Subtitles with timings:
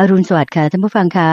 [0.00, 1.30] อรุณสวัสดิ์ค่ะท่านผู้ฟังคะ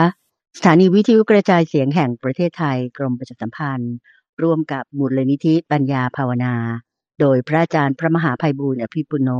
[0.56, 3.94] สถานีวิทยุกระจายเสียงแห่งประเทศไทยกรมประชาสัมพันธ์
[4.42, 6.54] ร่วมกับมูลนิธิปัญญาภาวนา
[7.20, 9.30] โดยพระอาจารย์พระมหาภัยบูร์อภิปุโน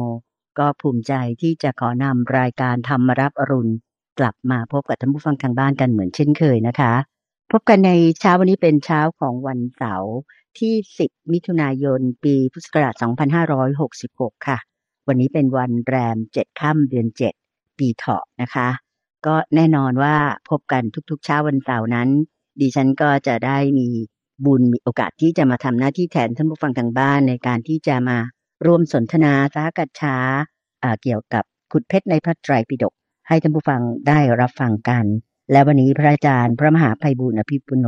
[0.58, 3.74] ก็ภูมิใจที่จะขอนำรายการธรรมรับอรุณ
[4.18, 6.92] กลับมาพบกับท่านผู้ฟังทางบ้านกันเหมือนเช่นเคยนะคะ
[7.50, 10.14] พบกันในเช้าวันนี้เป็นเช้าของวันเสาร์
[10.58, 12.94] ที่ 10 มิถุนายน ปีพุทธศักราช
[13.70, 14.58] 2566 ค่ะ
[15.06, 17.06] วันนี้เป็นวันแรม 7 ค่ำเดือน
[17.42, 18.68] 7 ปีเถาะนะคะ
[19.26, 20.16] ก็แน่นอนว่า
[20.50, 22.08] พบกันทุกๆเช้าวันเสาร์นั้น
[22.60, 23.88] ดิฉันก็จะได้มี
[24.44, 28.18] บุญมีโอกาสที่จะมาทำหน้าที่แทนท่านผู้ฟังทางบ้านในการที่จะมา
[28.66, 30.16] ร่วมสนทนาสากัดช้า
[31.02, 32.94] เกี่ยวกับขุดเพชรในพระไตรปิฎก
[33.28, 35.04] ให้ท่านผู้ฟังได้รับฟังกัน
[35.52, 37.86] และวันนี้พระอาจารย์พระมหาภัยบุญอภิปุโน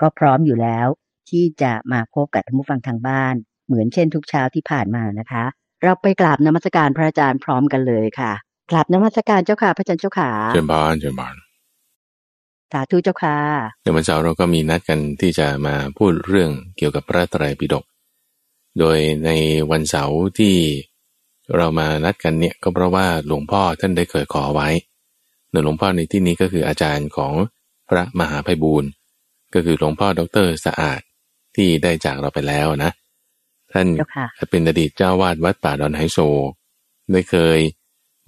[0.00, 0.86] ก็พร้อมอยู่แล้ว
[1.30, 3.34] ที่จะมาพบกับท่านผู้ฟังทางบ้าน
[3.66, 5.44] เหมือนเช่นทุกเช้าที่ผ่านมานะคะ
[5.82, 8.32] เราไปกราบนมัสการพระอาจารย์พร้อมกันเลยค่ะ
[8.72, 11.34] กราบนมัสการเจ้าค่ะ พระอาจารย์เจ้าค่ะเชิญบานเชิญบาน
[12.72, 13.36] สาธุเจ้าค่ะ
[13.82, 17.84] ในวันเสาร์เราก็มีนัดกันที่จะมาพูดเรื่องเกี่ยวกับพระไตรปิฎก
[18.78, 19.30] โดยใน
[19.70, 20.54] วันเสาร์ที่
[21.56, 24.68] เรามานัดกันเนี่ยก็เพราะว่าหลวงพ่อท่านได้เคยขอไว้
[25.64, 27.34] หลวงพ่อในที่นี้ก็คืออาจารย์ของ
[27.88, 28.90] พระมหาภัยบูรณ์
[29.54, 31.00] ก็คือหลวงพ่อดรสะอาด
[31.56, 32.90] ที่ได้จากเราไปแล้วนะ
[33.72, 36.18] ท่านเจ้าค่ะเป็นอดีตเจ้าวาดวัดป่าดอนไฮโซ
[37.12, 37.58] ได้เคย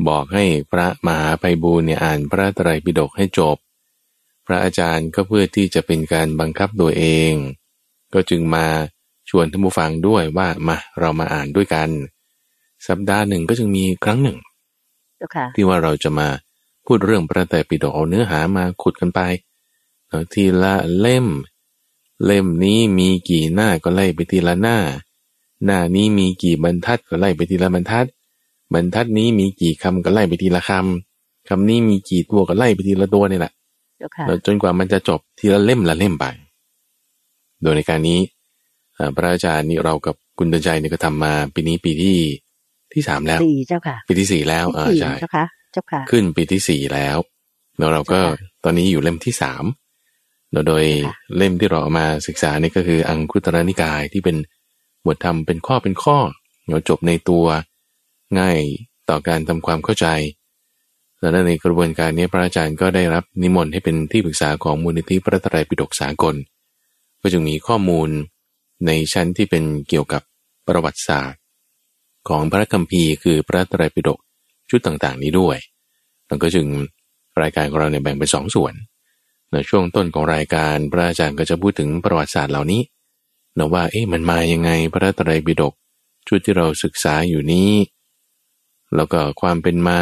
[0.08, 3.56] บอกให้พระมหาภัยบูรณ์เนี่ยอ่านพระไตรปิฎกให้จบ
[4.46, 7.32] พระอาจารย์ก็เพื่อที่จะเป็นการบังคับตัวเอง
[8.14, 8.66] ก็จึงมา
[9.28, 11.88] ชวนท่านผู้ฟังด้วยว่ามาเรามาอ่านด้วยกัน
[12.86, 14.38] สัปดาห์หนึ่งก็จึงมีครั้งหนึ่ง
[15.16, 16.28] เจ้าค่ะที่ว่าเราจะมา
[16.86, 19.20] พูดเรื่องพระไตรปิฎกเอาเนื้อหามาขุดกันไป
[20.08, 21.26] เนาะทีละเล่ม
[22.24, 24.78] เล่มนี้มีกี่หน้าก็ไล่ไปทีละหน้า
[25.64, 28.06] หน้านี้มีกี่บรรทัดก็ไล่ไปทีละบรรทัด
[28.72, 33.52] บรรทัดนี้มีกี่คำก็ไล่ไปทีละคำคำนี้มีกี่ตัวก็ไล่ไปทีละตัวนี่แหละ
[33.98, 36.24] เจ้าค่ะแล้วจนกว่ามันจะจบทีละเล่มละเล่มไป
[37.62, 38.18] โดยในการนี้
[38.94, 42.18] เอ่อพระอาจารย์นี่เรากับคุณเดินใจเนี่ยก็ทำมาปีนี้ปีที่
[42.92, 47.16] ที่สามแล้วสี่เจ้าค่ะ ปีที่สี่แล้วเออสี่ใช่เจ้าค่ะเจ้าค่ะ ขึ้นปีที่สี่แล้ว
[47.78, 49.64] แล้วเราก็เจ้าค่ะตอนนี้อยู่เล่มที่สาม
[50.52, 54.36] แล้วโดยค่ะเล่มที่เราเอามาศึกษานี่ก็คืออังคุตรนิกายที่เป็น
[55.06, 56.18] บทธรรมเป็นข้อเป็นข้อ
[56.68, 57.44] เราจบในตัว
[58.38, 58.58] ง่าย
[59.08, 60.06] ต่อการทำความเข้าใจ
[61.20, 66.34] แล้วในกระบวนการนี้พระอาจารย์ก็ได้รับนิมนต์ให้เป็นที่ปรึกษาของมูลนิธิพระตรัยปิฎกสากล
[67.20, 68.08] ก็จึงมีข้อมูล
[68.86, 70.22] ในชั้นที่เป็นเกี่ยวกับ
[70.68, 71.40] ประวัติศาสตร์
[72.28, 74.18] ของพระคัมภีร์คือพระตรัยปิฎก
[74.70, 75.56] ชุดต่างๆ นี้ด้วย
[76.26, 76.66] แล้วก็จึง
[77.42, 78.74] รายการของเราเนี่ยแบ่งเป็นสองส่วน
[79.52, 82.82] ในช่วงต้นของรายการพระอาจารย์ก็จะพูดถึงประวัติศาสตร์เหล่านี้
[83.58, 85.74] นะว่าเอ๊ะมันมายังไงพระตรัยปิฎก
[86.28, 87.70] ชุดที่เราศึกษาอยู่นี้
[88.96, 90.00] แล้วก็ความเป็นมา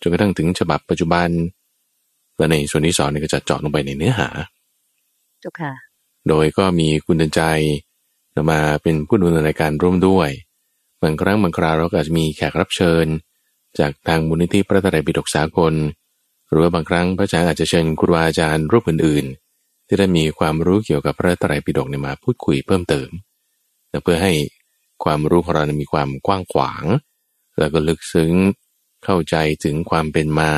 [0.00, 1.28] จนกระทั่งถึงฉบับปัจจุบัน
[2.36, 4.28] และในส่วนที่สองเนี่ยก็จะเจาะลงไปในเนื้อหา
[5.40, 5.72] เจ้าค่ะ
[6.28, 7.42] โดยก็มีคุณเดินใจ
[8.50, 10.28] มาเป็นผู้ดำเนินรายการร่วมด้วย
[11.02, 13.06] บางครั้งบางคราวเราก็อาจจะมีแขกรับเชิญ
[13.78, 15.74] จากทางมูลนิธิพระไตรปิฎกสากล
[16.48, 23.08] หรือว่าบางครั้งพระอาจารย์อาจจะเชิญครูบาอาจารย์รูปอื่นๆ ที่ได้มีความรู้เกี่ยวกับพระไตรปิฎกเนี่ยมาพูดคุยเพิ่มเติม
[23.90, 24.32] และเพื่อให้
[25.04, 26.84] ความรู้ของเราเนี่ยมีความกว้างขวาง
[27.58, 28.32] แล้วก็ลึกซึ้ง
[29.04, 30.52] เข้าใจถึงความเป็นมา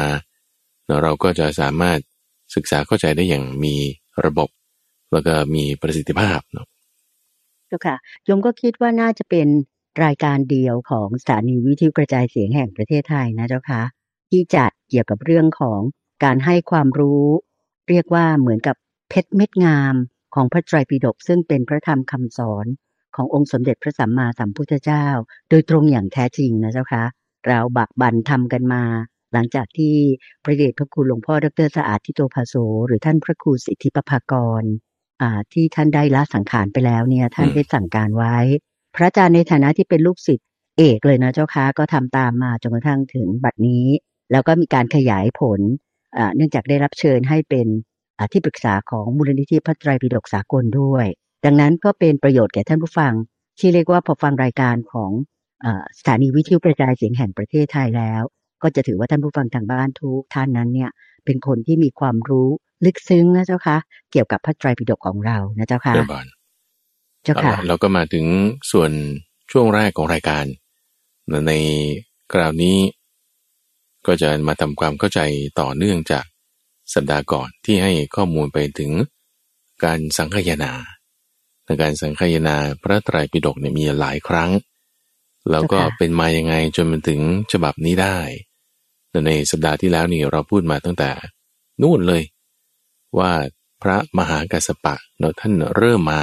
[0.86, 1.98] แล้วเราก็จะสามารถ
[2.54, 3.74] ศึกษาเข้าใจได้อย่างมี
[4.24, 4.48] ระบบ
[5.12, 6.66] แล้วก็มีประสิทธิภาพเนาะ
[7.66, 7.96] เจ้าค่ะ
[8.28, 9.48] ยมก็คิดว่าน่าจะเป็น
[10.04, 13.82] รายการเดียวของสถานีวิทยุกระจายเสียงแห่งประเทศไทยนะเจ้าค่ะ
[14.30, 15.80] ที่จัดเกี่ยวกับเรื่องของ
[16.24, 17.26] การให้ความรู้
[17.88, 18.76] เรียกว่าเหมือนกับ
[19.08, 19.94] เพชรเม็ดงาม
[20.34, 22.66] ของพระไตรปิฎกซึ่งเป็นพระธรรมคำสอน
[23.16, 25.06] ขององค์สมเด็จพระสัมมาสัมพุทธเจ้า
[25.50, 27.04] โดยตรงอย่างแท้จริงนะเจ้าค่ะ
[27.46, 28.82] เราบักบันทำกันมา
[29.32, 29.94] หลังจากที่
[30.44, 32.54] พระเดชพระคุณหลวงพ่อดรสะอาดทิโตภาโส
[32.86, 34.62] หรือท่านพระครูสิทธิปภากร
[35.22, 38.36] อ่าที่ท่านได้ละสังขารไปแล้วเนี่ย ท่านอืมได้สั่งการไว้
[38.94, 40.48] พระอาจารย์ในฐานะที่เป็นลูกศิษย์
[40.78, 43.86] เอกเลยนะเจ้าค่ะก็ทำตามมาจนกระทั่งถึงบัดนี้
[44.32, 45.60] แล้วก็มีการขยายผล
[46.16, 47.66] อ่าเนื่องจากได้รับเชิญให้เป็น
[48.18, 51.06] อ่าที่ปรึกษาของมูลนิธิพระไตรปิฎกสากลด้วย
[51.44, 53.12] ดังนั้นก็เป็นประโยชน์แก่ท่านผู้ฟัง
[53.58, 55.10] ที่เรียกว่าพอฟังรายการของ
[55.64, 58.22] อาสถานีวิทยุกระจายเสียงแห่งประเทศไทยแล้ว
[58.62, 60.90] ก็จะถือว่าท่านผู้ฟังทางบ้านทุกท่านนั้นเนี่ย
[61.24, 62.48] เป็นคนที่มีความรู้
[62.84, 63.76] ลึกซึ้งนะเจ้าค่ะ
[64.12, 66.26] เกี่ยวกับพระไตรปิฎกของเรานะเจ้าค่ะเรียบร้อย
[67.24, 68.26] เจ้าค่ะเอาล่ะเราก็มาถึง
[68.72, 68.90] ส่วน
[69.52, 70.44] ช่วงแรกของรายการ
[71.48, 71.52] ใน
[72.32, 72.76] คราวนี้
[74.06, 75.20] ก็จะมาทำความเข้าใจ
[75.60, 76.24] ต่อเนื่องจาก
[76.94, 78.90] สัปดาห์ก่อนที่ให้ข้อมูลไปถึง
[79.84, 80.72] การสังคายนา
[81.66, 84.50] ในการสังคายนาพระไตรปิฎกเนี่ยมีหลายครั้ง
[85.50, 87.20] แล้วก็เจ้าค่ะเป็นมายังไงจนมันถึง
[87.52, 88.18] ฉบับนี้ได้
[89.26, 91.10] ในสัปดาห์ที่แล้วนี่เราพูดมาตั้งแต่
[91.82, 92.22] นู่นเลย
[93.18, 93.32] ว่า
[93.82, 96.20] พระมหากัสสปะเนาะท่านเริ่มมา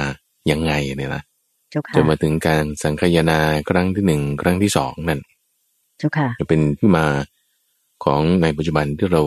[0.50, 1.22] ยังไงเนี่ยนะ
[1.70, 5.20] เจ้าค่ะจนมาถึงการสังคายนาครั้งที่หนึ่งครั้งที่สองนั่น
[5.98, 7.06] เจ้าค่ะจะเป็นที่มา
[8.04, 9.22] ของในปัจจุบันที่เรา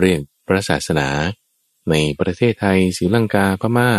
[0.00, 1.08] เรียกพระศาสนา
[1.90, 3.90] ในประเทศไทยศรีลังกาพม่า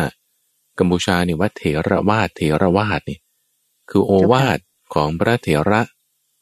[0.80, 3.20] กัมพูชาเนี่ยว่าเถระวาทเถระวาทนี่
[3.90, 4.60] คือโอวาท
[4.94, 5.82] ของพระเถระ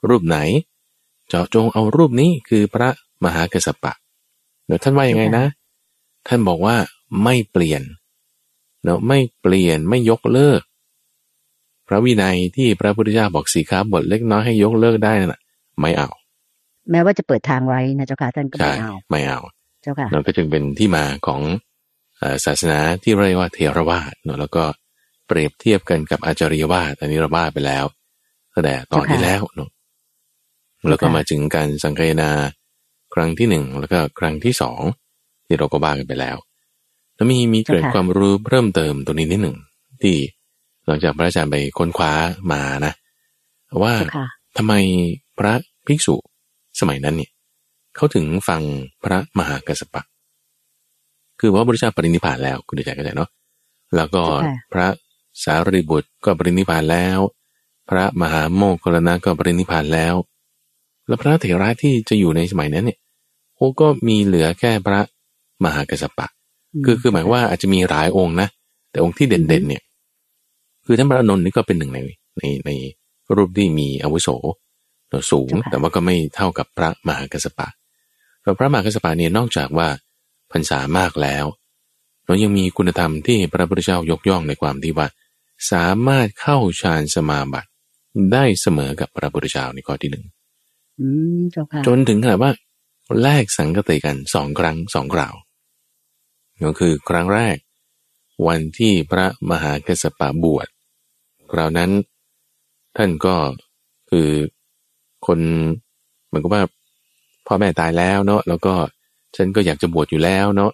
[0.10, 0.38] รูปไหน
[1.30, 2.90] เจาะจงเอารูปนี้คือพระ
[3.24, 3.94] มหากัสสปะ
[4.66, 5.46] เดี๋ยวท่านว่ายังไงนะ
[6.28, 6.76] ท่านบอกว่า
[7.24, 7.82] ไม่เปลี่ยน
[8.84, 10.62] เนาะไม่เปลี่ยนไม่ยกเลิก
[11.88, 15.42] พระวินัยที่พระพุทธเจ้าบอกสีขาบทเล็กน้อยให้ยกเลิกได้นั่นน่ะ
[15.80, 16.10] ไม่เอา
[16.92, 19.40] แม้ว่าจะเปิดทางไว้นะเจ้าค่ะท่านก็ใช่ไม่เอาไม่เอา
[19.82, 21.69] เจ้าค่ะนั่นก็จึงเป็นที่มาของเอ่อ
[22.46, 24.64] ศาสนาที่เรียกว่าเทรวาสเนอะแล้วก็
[25.28, 27.86] เปรียบเทียบกันกับอาจาริยวาสอันนี้เราบ้าไปแล้ว
[28.54, 29.70] ตั้งแต่ตอนที่แล้วเนอะ
[30.90, 32.30] แล้วก็มาถึงการสังคายนา
[33.14, 34.82] ครั้งที่หนึ่งแล้วก็ครั้งที่สอง
[35.46, 36.38] ที่เราก็บ้ากันไปแล้ว
[37.16, 39.58] แล้วมีมีเกร็ดความรู้เพิ่มเติมตรงนี้นิดหนึ่ง
[40.02, 40.16] ที่
[40.86, 42.12] หลังจากพระอาจารย์ไปค้นคว้า
[42.52, 42.94] มานะ
[43.84, 44.28] ว่าเจ้าค่ะ
[44.58, 44.74] ทำไม
[45.38, 45.54] พระ
[45.88, 46.16] ภิกษุ
[46.80, 47.32] สมัยนั้นเนี่ย
[47.96, 48.62] เขาถึงฟัง
[49.04, 50.02] พระมหากัสสปะ
[51.40, 53.30] คือว่าพระพุทธเจ้าปรินิพพานแล้วคุณเดชก็ใจเนาะ
[53.96, 54.88] แล้วก็ค่ะพระ
[55.44, 57.20] สารีบุตรก็ปรินิพพานแล้ว
[57.90, 60.16] พระมหาโมคคลลานะก็ปรินิพพานแล้ว
[61.08, 62.98] แล้วพระเถระที่จะอยู่ในสมัยนั้นเนี่ย
[63.56, 65.02] โอ้ก็มีเหลือแค่พระ
[65.64, 66.28] มหากัสสปะ
[66.86, 68.48] คือคือหมายว่าอาจจะมีหลายองค์นะ
[68.92, 69.84] แต่องค์ที่เด่นๆเนี่ย
[70.86, 72.00] คือท่านพระอานนท์นี่ก็เป็นหนึ่งใน
[72.38, 72.72] ในใน
[73.36, 74.30] รูปที่มีอาวุโส
[75.32, 77.68] สูงเจ้าค่ะแต่ว่าก็ไม่เท่ากับพระมหากัสสปะ
[78.42, 79.88] เพราะพระมหากัสสปะเนี่ยนอกจากว่า
[80.52, 81.46] พรรษามากแล้ว
[82.26, 85.08] เรายังมีคุณธรรมที่พระพุทธเจ้ายกย่องในความที่ว่า
[85.72, 87.70] สามารถเข้าฌานสมาบัติ
[88.34, 90.26] ได้เสมอกับพระพุทธเจ้าในข้อที่หนึ่ง
[91.00, 91.08] อื
[91.38, 92.52] มเจ้าค่ะจนถึงขนาดว่า
[93.22, 95.36] แลกสังกติกันสองครั้งสองกล่าว
[96.64, 97.58] ก็คือครั้งแรก
[98.48, 100.68] วันที่พระมหากัสสปะบวช
[101.52, 101.92] คราวนั้น
[102.98, 103.36] ท่านก็
[104.10, 104.30] คือ
[105.28, 105.40] คน
[106.28, 106.64] เหมือนกับว่า
[107.48, 108.74] พ่อแม่ตายแล้วเนาะแล้วก็
[109.36, 110.72] ฉันก็อยากจะบวชอยู่แล้วเนาะ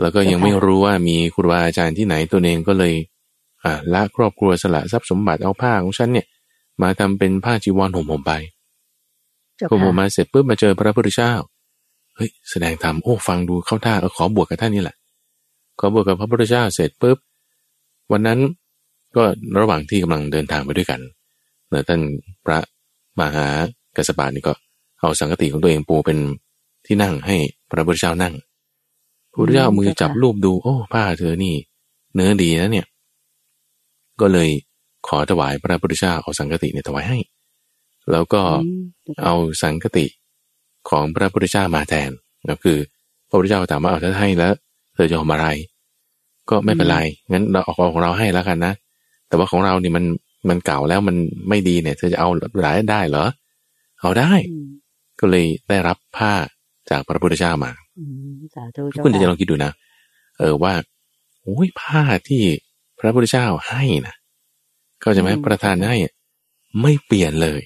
[0.00, 2.94] แล้วก็ยังไม่รู้ว่ามีครูบาอาจารย์ที่ไหนตัวเองก็เลย
[3.64, 6.26] อ่าละครอบครัวสละทรัพย์สมบัติเอาผ้าของฉันเนี่ย
[6.82, 8.32] มาทำเป็นผ้าจีวรห่มผมไป
[9.56, 11.32] เจ้าพอผมค่ะมาเสร็จปุ๊บมาเจอพระพุทธเจ้า
[12.16, 14.96] เฮ้ยแสดงธรรมโอ้ฟังดูเข้าท่าเออขอบวชกับท่านนี่แหละ
[15.78, 17.18] ขอบวชกับพระพุทธเจ้าเสร็จปุ๊บ
[18.12, 18.38] วันนั้น
[19.16, 19.22] ก็
[19.60, 21.00] ระหว่างที่กำลังเดินทางไปด้วยกัน
[21.70, 22.00] เนยท่าน
[22.44, 22.58] พระ
[23.20, 23.46] มหา
[23.96, 24.52] กัสสปะนี่ก็
[25.00, 26.18] เอาสังกติของตัวเองปูเป็น
[26.86, 27.36] ที่นั่งให้
[27.70, 28.34] พระพุทธเจ้านั่ง
[29.30, 31.54] พระพุทธเจ้าเอามือจับรูปดู โอ้ผ้าเธอนี่
[32.14, 32.86] เนื้อดีนะเนี่ย
[34.20, 34.48] ก็เลย
[35.08, 37.18] ขอถวายพระพุทธเจ้าเอาสังกติเนี่ยถวายให้
[38.10, 40.06] แล้วก็อืมเจ้าค่ะเอาสังคติ
[40.90, 42.10] ของพระพุทธเจ้ามาแทน
[42.48, 42.78] ก็คือ
[43.28, 44.52] พระพุทธเจ้าถามว่าเอาถ้าให้แล้ว
[44.94, 45.46] เธอจะทำอะไร
[46.50, 46.98] ก็ไม่เป็นไร
[47.32, 48.72] งั้นเราเอาของเราให้แล้วกันนะ
[49.28, 50.04] แต่ว่าของเรานี่มัน
[50.48, 51.16] มันเก่าแล้วมัน
[51.48, 52.28] ไม่ดีเนี่ย เธอจะเอา
[52.60, 53.24] หลายได้เหรอ
[54.00, 54.68] เอาได้อืม
[55.20, 56.32] ก็เลยได้รับผ้า
[56.90, 58.04] จากพระพุทธเจ้ามาอื
[58.34, 59.72] มสาธุเจ้าคุณจะค่ะลองคิดดูนะ
[60.38, 60.72] เออว่า
[61.42, 62.42] โอ้ยผ้าที่
[62.98, 64.14] พระพุทธเจ้าให้นะ
[65.02, 66.12] ก็จะไหมประทานให้อะ
[66.82, 67.62] ไม่เปลี่ยนเลย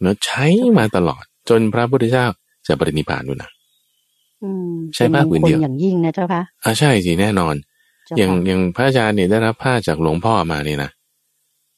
[0.00, 0.46] เนาะใช้
[0.78, 2.26] มาตลอด จนพระพุทธเจ้า
[2.66, 3.50] จะปรินิพพานดูนะ
[4.42, 7.54] อืมใช้ผ้าผืนเดียวป็มงคลอย่างยิ่งนะเจ้าค่ะอ่าใช่สิแน่นอน
[8.06, 10.90] เจ้าอย่างค่ะอย่างพระอาจารย์เนี่ยได้รับผ้าจากหลวงพ่อมาเนี่ยนะ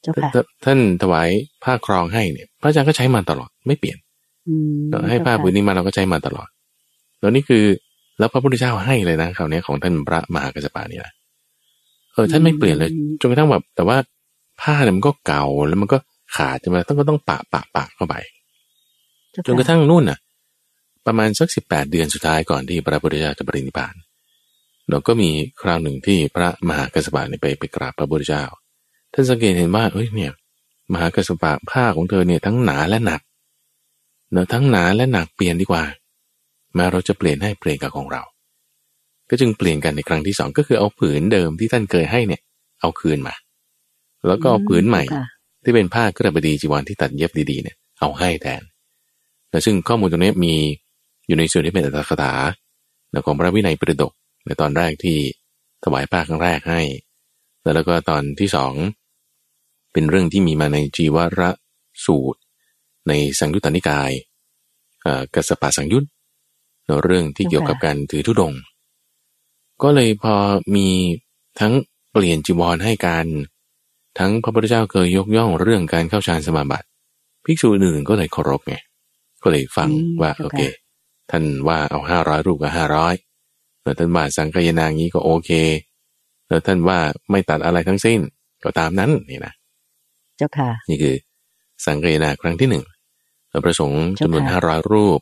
[0.02, 1.28] เจ้าค่ะท่าท่านถวาย
[1.64, 4.02] ผ้าครองให้เนี่ย พระอาจารย์ก็ใช้มาตลอดไม่เปลี่ยนอืม
[5.08, 6.49] ให้ผ้าผืนนี้มาเราก็ใช้มาตลอด
[7.20, 7.64] แล้วนี่คือ
[8.18, 11.12] แล้วพระพุทธเจ้าให้เลยนะคราวนี้ของท่านพระมหากัสสปะนี่นะ
[12.12, 13.96] เออท่านไม่เปลี่ยนเลยจนกระทั่งแบบแต่ว่า
[14.61, 15.99] ผ้าเนี่ยมันก็เก่าแล้วมันก็
[16.37, 18.14] ขาดใช่ไหมต้องก็ต้องปะปะปะเข้าไป
[19.30, 20.18] เจ้าจนกระทั่งนู่นน่ะ
[21.06, 23.94] ประมาณสักสิบแปดเดือนสุดท้ายก่อนที่พระพุทธเจ้าจะปรินิพพาน
[24.90, 25.30] เราก็มี
[25.61, 28.44] คราวหนึ่งที่พระมหากัสสปะเนี่ยไปไปกราบพระพุทธเจ้า
[29.12, 30.32] ท่านสังเกตเห็นว่าเอ้ยเนี่ย
[30.92, 33.20] มหากัสสปะผ้าของเธอเนี่ยทั้งหนาและหนัก
[34.33, 35.85] เนอะทั้งหนาและหนักเปลี่ยนดีกว่า
[36.75, 38.23] แม้เราจะเปลี่ยนให้เปลี่ยนกับของเรา
[39.31, 42.43] ก็จึงเปลี่ยนกันในครั้งที่สองก็คือเอาผืนเดิมที่ท่านเคยให้เนี่ย
[42.81, 43.35] เอาคืนมา
[44.29, 45.27] แล้วก็เอาผืนใหม่เจ้าค่ะ
[45.65, 48.62] ที่เป็นผ้ากระบดีจีวรที่ตัดเย็บดีๆเนี่ย เอาให้แทน
[49.51, 50.55] และซึ่งข้อมูลตรงนี้มี
[51.27, 52.33] อยู่ในส่วนที่เป็นอัตถกถา
[53.27, 54.12] ของพระวินัยปิฎก
[54.45, 55.19] ในตอนแรกที่
[55.85, 56.83] ถวายผ้าครั้งแรกให้
[57.75, 58.73] แล้วก็ตอนที่สอง
[59.93, 61.43] เป็นเรื่องที่มีมาในจีวร
[62.05, 62.41] สูตร
[63.09, 64.11] ในสังยุตตนิกาย
[65.02, 66.04] เอ่อกัสสปะสังยุต
[67.04, 68.61] เรื่องที่เกี่ยวกับการถือธุดงค์
[69.82, 70.35] ก็เลยพอ
[70.75, 70.88] มี
[71.61, 71.73] ทั้ง
[72.12, 73.26] เปลี่ยนจีวรให้กัน
[74.18, 76.87] ทั้งพระพุทธเจ้าเคยยกย่องเรื่องการเข้าฌานสมาบัติ
[77.44, 78.75] ภิกษุอื่นๆก็เลยเคารพไง
[79.42, 80.61] ก็เลยฟังอืมว่าเจ้าค่ะโอเค
[81.30, 83.14] ท่านว่าเอาห้าร้อยรูปก็ห้าร้อย
[83.82, 85.50] แล้วท่านว่าสังกายนางี้ก็โอเค
[86.49, 86.99] แล้วท่านว่า
[87.30, 88.21] ไม่ตัดอะไรทั้งสิ้น
[88.64, 89.52] ก็ตามนั้นนี่นะ
[90.37, 91.16] เจ้าค่ะ นี่คือ
[91.87, 92.91] สังกายนาครั้งที่หนึ่งเรา
[93.64, 95.21] ประสงค์จำนวนเจ้าค่ะห้าร้อยรูป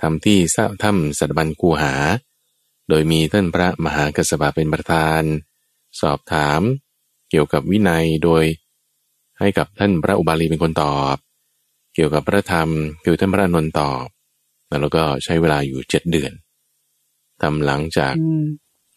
[0.00, 1.94] ทำที่สะถ้ำสัตบันกูหา
[2.88, 5.22] โดยมีท่านพระมหากัสสปะเป็นประธาน
[6.00, 6.60] สอบถาม
[7.30, 8.44] เกี่ยวกับวินัยโดย
[9.38, 11.16] ให้กับท่านพระอุบาลีเป็นคนตอบ
[11.94, 12.68] เกี่ยวกับพระธรรม
[13.04, 14.06] คือท่านพระอานนท์ตอบ
[14.80, 16.32] แล้วก็ใช้เวลาอยู่เจ็ดเดือน
[17.42, 18.44] ทำหลังจากอืม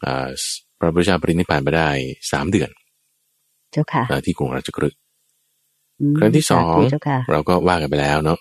[0.05, 0.27] อ่า
[0.79, 1.89] พระพุทธเจ้าปรินิพพานไปได้
[2.31, 2.69] สามเดือน
[3.71, 4.99] เจ้าค่ะอ่าที่กรุงราชกฤห์
[5.99, 8.39] อืมครั้งที่สองาธุเจ้าค่ะเราก็ว่ากันไปแล้วเนาะ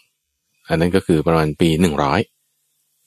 [0.68, 2.20] อันนั้นก็คือประมาณปีหนึ่งร้อย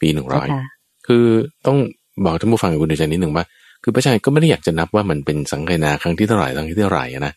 [0.01, 0.63] ปีหนึ่งร้เจ้าอยค่ะ
[1.07, 1.25] คือ
[1.65, 1.77] ต้อง
[2.25, 3.45] บอกท่านผู้ฟังกับคุณเดชนิดหนึ่งว่า
[3.83, 7.33] คือพระชายก็ไม่ได้อยากจะนับว่ามันเป็นสังฆนาครั้งที่เท่าไหร่ครั้งที่เท่าไหร่อะนะ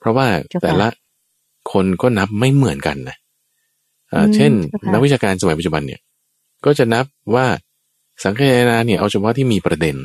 [0.00, 0.88] เพราะว่าเจ้าค่ะแต่ละ
[1.72, 3.16] คนก็นับไม่เหมือนกันนะ
[4.12, 6.00] อ่าอืมเช่นเจ้าค่ะนักวิชาการสมัยปัจจุบันเนี่ย
[6.64, 7.46] ก็จะนับว่า
[8.22, 8.40] สังฆ
[8.70, 9.96] นาเนี่ยเอาเฉพาะที่มีประเด็น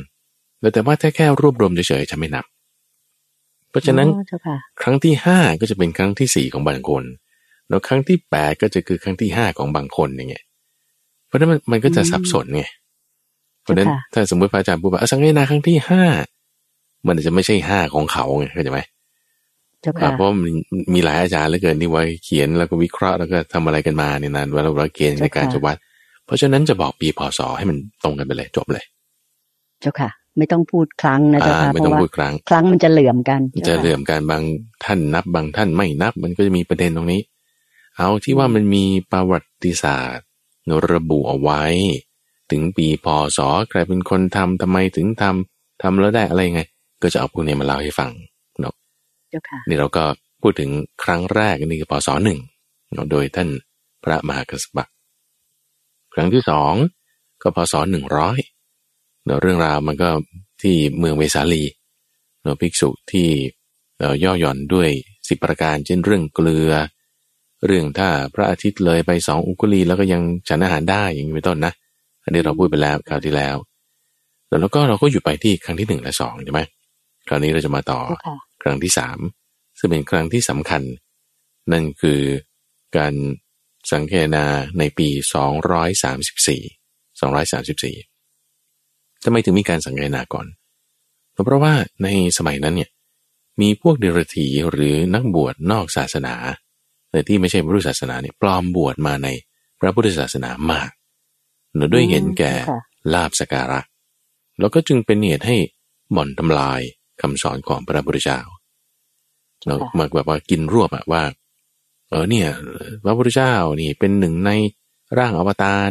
[0.60, 2.44] แต่แต่ว่าถ้าแค่รวบรวมเฉยๆจะไม่นับ
[3.70, 7.04] เพราะฉะนั้นอ๋อเจ้าค่ะครั้งที่ห้าก็จะเป็นครั้งที่สี่ของบางคน
[7.68, 10.44] แล้วครั้งที่แปดก็จะคือครั้งที่ห้าของบางคนอย่างเงี้ย
[11.26, 12.64] เพราะฉะนั้นมันมันก็จะอืมสับสนไง
[13.62, 16.04] เพราะฉะนั้นเจ้าค่ะถ้าสมมติพระอาจารย์พูดว่าอะสังเกตนาครั้งที่ห้า
[17.06, 18.80] มันอาจจะไม่ใช่ห้าของเขาไงเข้าใจไหม
[19.82, 20.50] เจ้าอ่าค่ะเพราะมัน
[20.94, 25.76] มีหลายอาจารย์เหลือเกินที่ไว้เขียนแล้วก็วิเคราะห์แล้วก็ทำอะไรกันมาเนี่ยนานว่าเราเราเกณฑ์ในการจะวัด
[26.26, 28.84] เพราะฉะนั้นจะบอกปีพศให้มันตรงกันไปเลยจบเลย
[29.80, 34.42] เจ้าค่ะ ไม่ต้องพูดครั้งนะเจ้าอ่าค่ะไม่เพต้องราะว่าพูดครั้ง ครั้งมันจะเหลื่อมกัน จะจ้าค่เรื่องการบาง
[34.84, 37.20] ท่านนับบางท่านไม่นับ มันก็จะมีประเด็นตรงนี้
[37.96, 40.26] เอาที่ว่ามันมีประวัติศาสตร์
[40.92, 41.62] ระบุเอาไว้
[42.50, 43.38] ถึงปีพศ
[43.70, 46.62] ใครเป็นคนทำทำไมถึงทำทำแล้วได้อะไรไง
[47.02, 48.10] ก็จะเอาพวกนี้มาเล่าให้ฟัง
[48.60, 48.74] เนาะ
[49.30, 50.04] เจ้าค่ะนี่เราก็
[50.42, 50.70] พูดถึง
[51.02, 52.38] ครั้งแรกนี่คือพศหนึ่ง
[52.92, 53.48] เนาะโดยท่าน
[54.02, 54.86] พระมหากัสสปะ
[56.14, 56.72] ครั้งที่สอง
[57.42, 58.38] ก็พศหนึ่งร้อย
[59.24, 60.08] เนาะเรื่องราวมันก็
[60.62, 61.64] ที่เมืองเวสาลี
[62.42, 63.28] เนาะภิกษุที่
[63.98, 64.88] เอ่อย่อหย่อนด้วย
[65.28, 66.72] สิบประการเช่นเรื่องเกลือ
[67.64, 71.72] เรื่องถ้าพระอาทิตย์เลยไปสองอุกุลีแล้วก็ยังฉันอาหารได้อย่างนี้เป็นต้นนะ
[72.24, 73.56] อันนี้เราพูดไปแล้วคราวที่แล้ว
[74.60, 76.60] แล้วก็เราก็หยุดไปที่ครั้งที่หนึ่งและสองใช่ไหม
[77.28, 79.18] คราวนี้เราจะมาต่อเจ้าค่ะครั้งที่สาม
[79.78, 80.82] ซึ่งเป็นครั้งที่สำคัญ
[81.72, 82.20] นั่นคือ
[82.96, 83.14] การ
[83.92, 84.46] สังเกนา
[84.78, 85.08] ในปี
[85.96, 90.46] 234 234ทำไมถึงมีการสังเกนาก่อน
[91.32, 92.08] เพราะว่าใน
[92.38, 92.90] สมัยนั้นเนี่ย
[93.60, 96.34] มีพวกเดรัจฉีหรือนักบวชนอกศาสนา
[97.10, 99.28] แต่ที่ไม่ใช่พุทธศาสนาเนี่ยปลอมบวชมาใน
[99.80, 100.90] พระพุทธศาสนามาก
[101.74, 102.80] เนื่องด้วยเห็นแก่ค่ะ
[103.14, 103.80] ลาบสกการะ
[104.60, 105.56] แล้วก็จึงเป็นเหตุให้
[106.12, 106.80] หม่อนทำลาย
[107.20, 108.40] คำสอนของพระพุทธเจ้า
[109.66, 111.22] เราค่ะมาแบบว่ากินรวบอะว่า
[112.10, 112.48] เออเนี่ย
[113.04, 114.50] พระพุทธเจ้านี่เป็นหนึ่งใน
[115.18, 115.90] ร่างอวตาร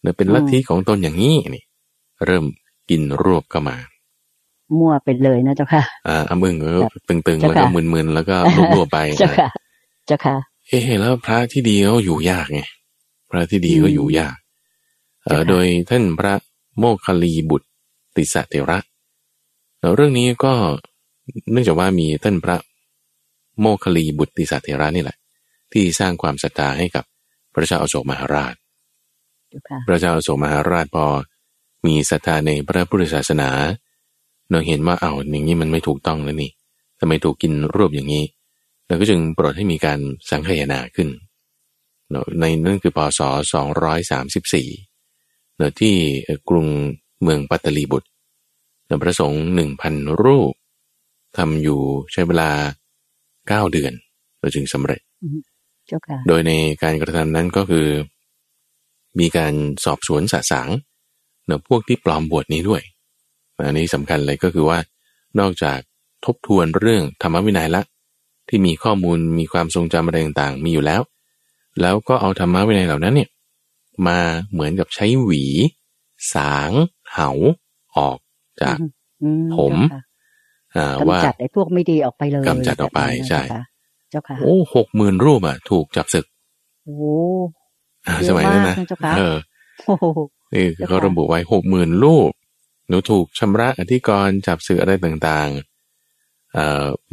[0.00, 1.64] หรือเป็นลัทธิของตนอย่างนี้นี่
[2.26, 2.44] เริ่ม
[2.90, 3.76] กินรวบเข้ามา
[4.78, 8.36] มั่วไปเลยนะเจ้าค่ะ อ่าอมึงก็ครับตึงๆเจ้าแล้วก็ค่ะมึนๆแล้วก็
[8.74, 9.48] รวบๆไปเจ้าค่ะ
[10.06, 10.34] เจ้าค่ะ
[10.68, 12.60] เอ๊ะแล้วพระที่ดีก็อยู่ยากไง
[13.30, 14.36] พระที่ดีก็อยู่ยาก
[15.24, 16.34] เออเจ้าค่ะโดยท่านพระ
[16.78, 17.68] โมคคัลลีบุตร
[18.16, 18.78] ติสสะเทระ
[19.80, 20.52] แล้วเรื่องนี้ก็
[21.52, 22.56] เนื่องจากว่ามีท่านพระ
[23.60, 25.16] โมคคัลลีบุตรติสสะเทระนี่แหละ
[25.72, 27.04] ที่สร้างความศรัทธาให้กับ
[27.54, 28.54] พระเจ้าอโศกมหาราช
[29.50, 31.06] เจ้าค่ะพระเจ้าอโศกมหาราชพอ
[31.86, 33.50] มีศรัทธาในพระพุทธศาสนา
[34.50, 36.50] เราเห็นว่าเอาอย่างนี้มันไม่ถูกต้องแล้วนี่
[36.98, 38.24] ทำไมถูกกินรวบอย่างนี้
[38.86, 40.00] เราก็จึงโปรดให้มีการ
[40.30, 41.08] สังคายนาขึ้น
[42.10, 43.20] เนอะในนั่นคือพศ
[44.38, 45.94] 234เนอะที่
[46.48, 46.66] กรุง
[47.22, 48.08] เมืองปัตตลีบุตร
[48.86, 50.52] เนอะพระสงฆ์หนึ่งพันรูป
[51.36, 51.80] ทำอยู่
[52.12, 52.50] ใช้เวลา
[53.48, 53.92] เก้าเดือน
[54.38, 55.00] เราจึงสำเร็จ
[55.86, 57.86] เจ้าค่ะโดยในการกระทำนั้นก็คือ
[59.20, 60.68] มีการสอบสวนสะสาง
[61.46, 62.82] เนอะพวกที่ปลอมบวชนี้ด้วย
[63.66, 64.78] อันนี้สำคัญเลยก็คือว่า
[65.40, 65.78] นอกจาก
[66.24, 67.82] ทบทวนเรื่องธรรมวินัยละ
[68.48, 71.00] ที่มีข้อมูลมีความทรงจำอะไรต่างๆ มีอยู่แล้ว
[71.80, 73.30] แล้วก็เอาธรรมวินัยเหล่านั้นเนี่ย
[74.06, 74.18] มา
[74.52, 75.44] เหมือนกับใช้หวี
[76.34, 76.70] สาง
[77.12, 77.30] เหา
[77.96, 78.18] ออก
[78.62, 78.76] จาก
[79.22, 80.02] อืผมเจ้าค่ะ
[80.76, 83.42] อ่าว่ากำจัดไอ้พวกไม่ดีออกไปเลยกำจัดออกไปแบบนั้นนะใช่
[84.10, 86.26] เจ้าค่ะโอ้หกหมื่นรูปอะ ถูกจับศึก
[86.84, 86.96] โอ้
[88.06, 89.36] อ่าเยอะสมัยนั้นนะมากนะเจ้าค่ะเออ
[89.86, 90.04] โอ้โห
[90.54, 92.30] นี่คือเจ้าค่ะเขาระบุไว้หกหมื่นรูป
[92.88, 95.60] หนูถูกชำระอธิกรณ์จับสื่ออะไรต่างๆเอ่อ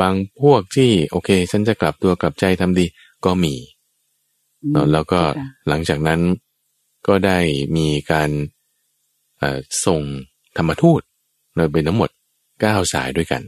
[0.02, 2.86] บางพวกที่โอเค ฉันจะกลับตัวกลับใจทำดี
[3.26, 3.56] ก็มี
[4.64, 6.22] อืมเนอะแล้วก็เจ้าค่ะหลังจากนั้น
[7.08, 7.40] ก็ได้
[7.78, 8.30] มีการ
[9.40, 10.02] เอ่อส่ง
[10.58, 11.02] ธรรมทูต
[11.56, 12.10] โดยเป็นทั้งหมด
[12.62, 13.44] เก้าสายด้วยกัน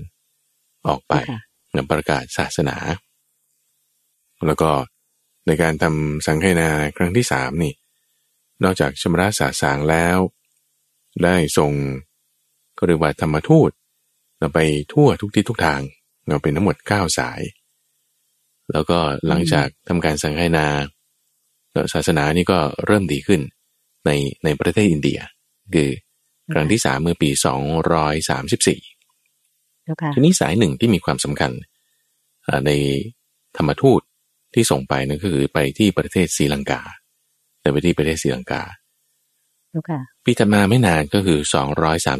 [0.87, 1.39] ออกไปเจ้าค่ะ
[1.75, 2.77] นำประกาศศาสนา
[4.47, 4.69] แล้วก็
[5.47, 7.73] ในการทำสังฆนาครั้งที่สามนี่
[8.63, 10.17] นอกจากชำระสาสางแล้ว
[11.23, 11.71] ได้ส่ง
[12.77, 13.71] ก็เรียกว่าธรรมทูต
[14.43, 14.61] เราไป
[14.93, 15.81] ทั่วทุกที่ทุกทาง
[16.29, 17.41] เราเป็นทั้งหมด 9 สาย
[18.71, 20.67] แล้วก็หลังจากทำการสังฆนา
[21.93, 23.41] ศาสนานี่ก็เริ่มดีขึ้น
[24.05, 24.11] ใน
[24.43, 25.19] ในประเทศอินเดีย
[25.75, 25.89] คือ
[26.53, 27.29] ครั้งที่สามเมื่อปี
[29.11, 31.51] 234ทีนี้สายหนึ่งที่มีความสำคัญ
[32.65, 32.71] ใน
[33.57, 34.01] ธรรมทูต
[34.53, 36.81] ที่ส่งไปนั่นก็คือไปที่ประเทศศรีลังกา
[37.61, 38.63] แต่ไปที่ประเทศศรีลังกา
[40.23, 41.39] ปีถัดมาไม่นานก็คือ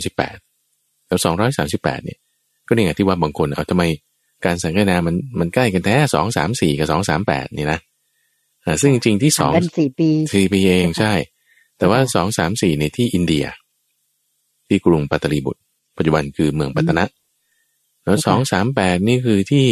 [0.04, 0.43] 238
[1.14, 2.20] กับสองร้อยสาสิบแปดเนี่ย
[2.68, 3.84] ก็นี่ไงที่ว่าบางคนเอาทำไม
[4.46, 7.80] การสังเกตนามันมันใกล้กันแท้สองสามสี่กับสองสามแปดนี่นะ
[8.82, 11.14] ซึ่งจริงๆที่สองสี่ปีสี่ปีเองใช่
[11.78, 13.46] แต่ว่าสองสามสี่ในที่อินเดีย
[14.68, 15.62] ที่กรุงปัตตลีบุตร
[15.98, 17.06] ปัจจุบันคือเมืองปัตตนะ
[18.04, 19.68] แล้วสองสามแปดนี่คือที่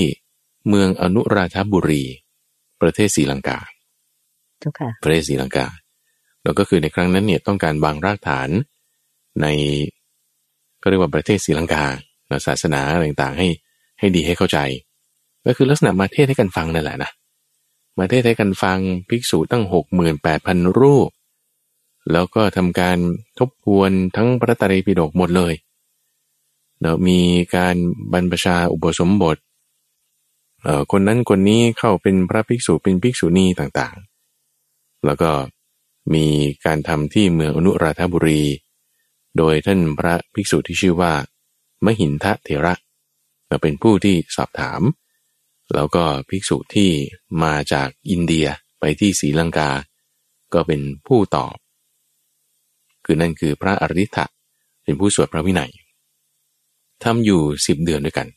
[0.70, 2.04] เมืองอนุราธบุรี
[2.82, 3.60] ประเทศศรีลังกา
[5.04, 5.68] ประเทศศรีลังกา
[6.44, 8.50] แล้วก็คือในครั้งนั้นเนี่ยต้องการวางรากฐาน
[9.42, 9.48] ใน
[10.82, 11.86] ก็เรียกว่าประเทศศรีลังกา
[12.48, 13.48] ศาสนาต่างๆให้
[14.00, 14.60] ให้ดีให้เข้าใจ
[15.46, 17.12] ก็คือลักษณะมาเทศให้กันฟังนั่นแหละนะ
[17.98, 21.10] มาเทศให้กันฟังภิกษุตั้งหกหมื่นแปดพันรูป
[22.12, 22.98] แล้วก็ทำการ
[23.40, 25.54] ทบทวนทั้งพระตรีปิฎกหมดเลย
[26.82, 27.20] เนามี
[27.56, 27.76] การ
[28.12, 29.38] บรรพชาอุปสมบท
[30.64, 35.32] เอ่อคนนั้นคนนี้เข้าเป็นพระภิกษุเป็นภิกษุณีต่างๆ แล้วก็
[36.14, 36.26] มี
[36.66, 38.42] การทำที่เมืองอนุราธบุรี
[39.38, 41.14] โดยท่านพระภิกษุที่ชื่อว่า
[41.86, 42.74] มหินทะเถระ
[43.62, 44.82] เป็นผู้ที่สอบถาม
[45.74, 46.90] แล้วก็ภิกษุที่
[47.44, 48.48] มาจากอินเดีย
[48.80, 49.70] ไปที่ศรีลังกา
[50.54, 51.56] ก็เป็นผู้ตอบ
[53.06, 54.26] คือนั่นคือพระอริ t ะ
[54.84, 55.72] เป็นผู้สวดพระวินัย
[57.04, 58.28] ทำอยู่สิบเดือนด้วยกัน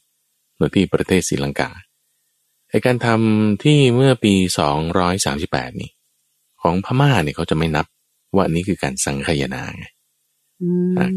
[0.57, 1.71] โดยที่ประเทศศรีลังกา
[2.69, 4.35] ในการทำที่เมื่อปี
[5.03, 5.91] 238 นี่
[6.63, 7.87] ของพม่าเนี่ยเขาจะไม่นับ
[8.37, 9.87] ว่านี้คือการสังขยนาไง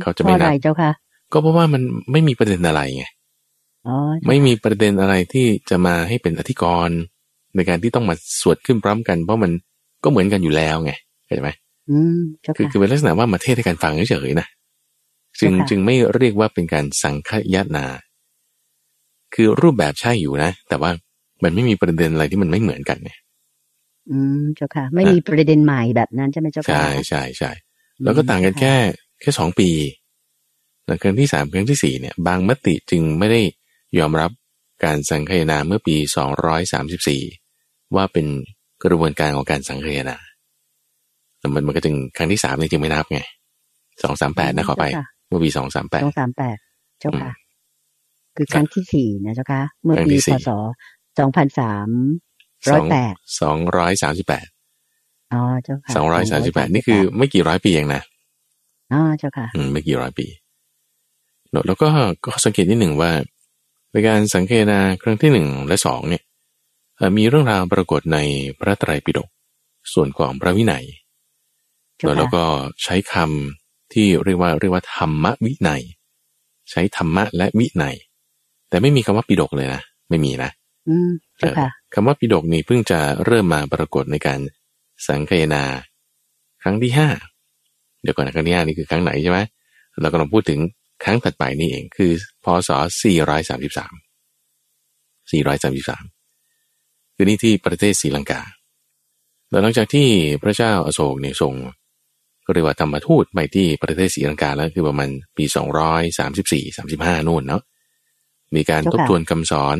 [0.01, 0.91] เขาจะไม่นับเจ้าค่ะ
[1.31, 3.05] ก็เพราะว่ามันไม่มีประเด็นอะไรไง
[4.27, 6.99] ไม่มีประเด็นอะไรที่จะมาให้เป็นอธิกรณ์
[7.55, 9.51] ในการที่ต้องมาสวดขึ้นพร้อมกัน เพราะมัน
[10.03, 10.91] ก็เหมือนกันอยู่แล้วไง
[11.25, 11.51] เข้าใจไหม
[12.55, 14.47] คือคือเป็นลักษณะว่ามาเทศให้การฟังเฉยๆนะ
[15.39, 17.85] จึงจึงไม่เรียกว่าเป็นการสังคยนา
[19.35, 20.91] คือรูปแบบใช่อยู่นะ แต่ว่า
[21.43, 23.17] มันไม่มีประเด็นอะไรที่มันไม่เหมือนกันเนี่ย
[24.11, 27.51] อืมเจ้าค่ะ ไม่มีประเด็นใหม่แบบนั้นใช่ไหมเจ้าค่ะ ใช่ใช่ใช่
[28.03, 28.75] แล้วก็ต่างกันแค่
[29.21, 29.69] แค่สองปี
[30.85, 33.41] หลังครั้งที่สามครั้งที่สี่เนี่ยบางมติจึงไม่ได้
[33.99, 34.31] ยอมรับ
[34.83, 35.95] การสังคายนาเมื่อปี
[37.15, 38.25] 234 ว่าเป็น
[38.83, 40.17] กระบวนการของการสังคายนา
[41.39, 43.19] แต่มันมันก็ถึงครั้งที่สามนี่จึงไม่นับไง
[44.03, 44.85] สองสามแปดนะขอไป
[45.27, 46.57] เมื่อปีสองสามแปดสองสามแปด
[46.99, 47.31] เจ้าค่ะ
[48.35, 50.49] คือครั้งที่สี่นะเจ้าค่ะ เมื่อปีพศ
[51.19, 51.89] สองพันสาม
[52.69, 54.47] ร้อยแปดสองร้อยสามสิบแปด
[55.33, 58.01] อ๋อเจ้าค่ะสองร้อยสามสิบแปดนี่คือไม่กี่ร้อยปีเองนะ
[58.93, 60.27] อ๋อเจ้าค่ะอืมไม่กี่ร้อยปี
[61.67, 61.89] แล้วก็
[62.25, 63.11] ก็สังเกตนิดหนึ่งว่า
[63.91, 66.23] ในการสังเกตนาครั้งที่หนึ่งและสองเนี่ย
[67.17, 68.19] มีเรื่องราวปรากฏใน
[68.59, 69.29] พระไตรปิฎก
[69.93, 70.85] ส่วนของพระวินัย
[72.17, 72.43] แล้วก็
[72.83, 75.81] ใช้คำที่เรียกว่าเรียกว่าธรรมวินัย
[76.71, 77.95] ใช้ธรรมะและวินัย
[78.69, 80.51] แต่ไม่มีคำว่าปิฎกเลยนะไม่มีนะ
[81.93, 84.39] คำว่าปิฎกนี่เพิ่งจะเริ่มมาปรากฏในการ
[85.09, 85.63] สังเกตนา
[86.61, 87.09] ครั้งที่ห้า
[88.01, 89.39] เดี๋ยวก่อนนะครั้งที่ห้านี่คือครั้งไหนใช่ไหม
[90.01, 90.59] เรากำลังพูดถึง
[91.03, 92.11] ครั้งถัดไปนี่เองคือ
[92.43, 92.79] พศ 433
[95.31, 98.41] 433 คือนี่ที่ประเทศศรีลังกา
[99.49, 100.07] แล้วหลังจากที่
[100.41, 101.53] พระเจ้าอโศกเนี่ยส่ง
[102.45, 105.45] ก็เรียกว่าธรรมทูตไปที่ประเทศศรีลังกาแล้วคือประมาณปี
[106.11, 107.61] 234 35 นู่นเนาะ
[108.55, 109.77] มีการทบทวนคำสอน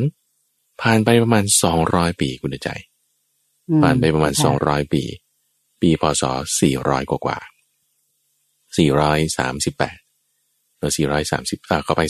[0.82, 1.43] ผ่านไปประมาณ
[1.84, 2.69] 200 ปีคุณใจ
[3.84, 5.03] ผ่านไปประมาณ 200 ปี
[5.82, 6.23] ปีพศ
[6.67, 7.38] 400 กว่ากว่า
[8.78, 12.10] 438เรา430อ่าเข้าไป 433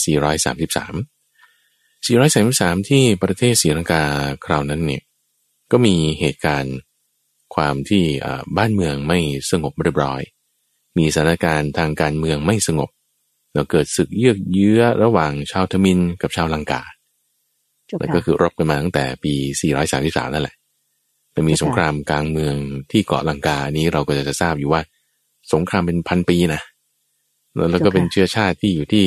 [2.06, 4.04] 433 ที่ประเทศศรีลังกา
[4.46, 5.04] คราวนั้นเนี่ย
[5.72, 6.76] ก็มีเหตุการณ์
[7.56, 8.04] ความที่
[8.58, 9.20] บ้านเมืองไม่
[9.52, 10.22] สงบเรียบร้อย
[10.98, 12.90] มีสถานการณ์ทางการเมืองไม่สงบ
[13.54, 16.84] แล้วเกิดศึกเยือกเยื้อระหว่างชาวทมินกับชาวลังกา
[18.00, 19.34] แล้วก็คือรบกันมาตั้งแต่ปี
[19.84, 20.56] 433 นั่นแหละ
[21.32, 22.56] แต่มีสงครามกลางเมือง
[22.92, 24.82] ที่เกาะลังกานี้เราก็จะทราบอยู่ว่า
[25.54, 26.62] สงครามเป็นพันปีนะ
[27.72, 29.06] แล้วก็เป็นเชื้อชาติที่อยู่ที่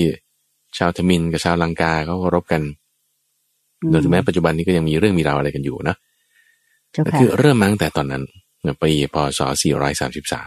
[0.79, 2.63] ชาวทมินกับชาวลังกาเขารบกัน
[3.89, 5.97] โดยถึงแม้ปัจจุบันนี้ก็ยังมีเรื่องมีราวอะไรกันอยู่นะ
[7.19, 8.23] คือเริ่มมาตั้งแต่ตอนนั้น
[8.83, 9.41] ปีพศ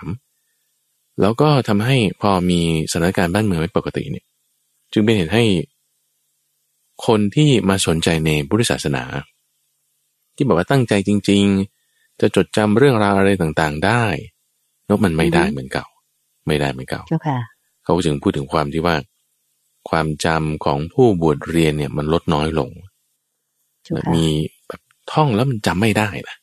[0.04, 4.26] 433 แล้วก็ทำให้พอมีสถานการณ์บ้านเมืองไม่ปกติเนี่ย
[4.94, 5.46] จึงเป็นเหตุให้
[7.06, 9.04] คนที่มาสนใจในพุทธศาสนา
[10.36, 11.44] ที่บอกว่าตั้งใจจริง
[11.84, 14.04] ๆ จะจดจำเรื่องราวอะไรต่างๆ ได้
[14.88, 15.86] แล้วมันไม่อือฮึได้เหมือนเก่า
[16.48, 17.40] ไม่ได้เหมือนเก่าเจ้าค่ะ
[17.84, 18.96] เขาจึงพูดถึงความที่ว่า
[19.90, 22.70] ความจำของผู้บวชเรียนเนี่ย มันลดน้อยลง
[23.84, 24.26] เจ้าค่ะมี
[24.68, 26.36] แบบท่องแล้วมันจำไม่ได้นะ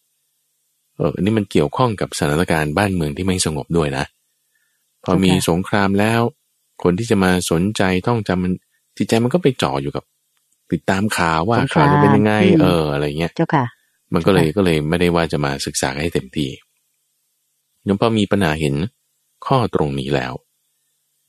[0.96, 4.05] เอออันนี้มันเกี่ยวข้องกับสถานการณ์บ้านเมืองที่ไม่สงบด้วยนะ
[5.05, 6.20] พอมีสงครามแล้ว
[6.83, 8.53] คนที่จะมาสนใจท่องจำมัน
[8.96, 10.05] จิตใจมันก็ไปจ่ออยู่กับ
[10.72, 13.64] ติดตามข่าวว่าสงครามข่าวจะเป็นยังไงอืมเออ อะไรเงี้ย เจ้าค่ะ
[14.14, 16.48] มันก็เลยค่ะก็เลยไม่ได้ว่าจะมาศึกษาให้เต็มที่
[17.87, 18.75] ยมพอมีปัญหาเห็น
[19.47, 20.33] ข้อตรงนี้แล้ว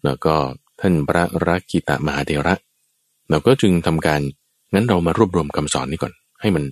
[0.04, 0.36] แล้วก็
[0.80, 2.56] ท่านพระรักกิตะมหาเถระ
[3.30, 4.22] เราก็จึงทำการ
[4.74, 6.64] งั้นเรามารวบรวมคำสอนนี้ก่อน ให้มัน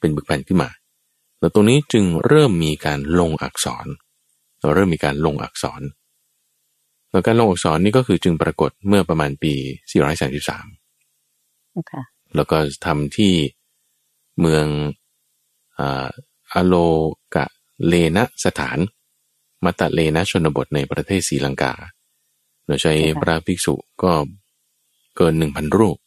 [0.00, 0.68] เป็นบึกแผ่นขึ้นมา
[1.38, 3.86] แล้วตรงนี้จึงเริ่มมีการลงอักษร
[4.60, 5.82] เราเริ่มมีการลงอักษร
[7.10, 9.90] แล้วการลงอักษรนี่ก็คือจึงปรากฏเมื่อประมาณปี 433
[11.70, 12.02] เจ้าค่ะ
[12.36, 13.32] แล้วก็ทำที่
[14.40, 14.66] เมือง
[15.78, 16.08] อา
[16.52, 16.74] อโล
[17.34, 17.44] กะ
[17.86, 18.78] เลนะสถาน
[19.64, 21.72] มัตตะเลนะชนบทในประเทศศรีลังกา
[22.64, 24.12] โดยใช้พระภิกษุก็
[25.16, 25.98] เกินหนึ่งพันรูป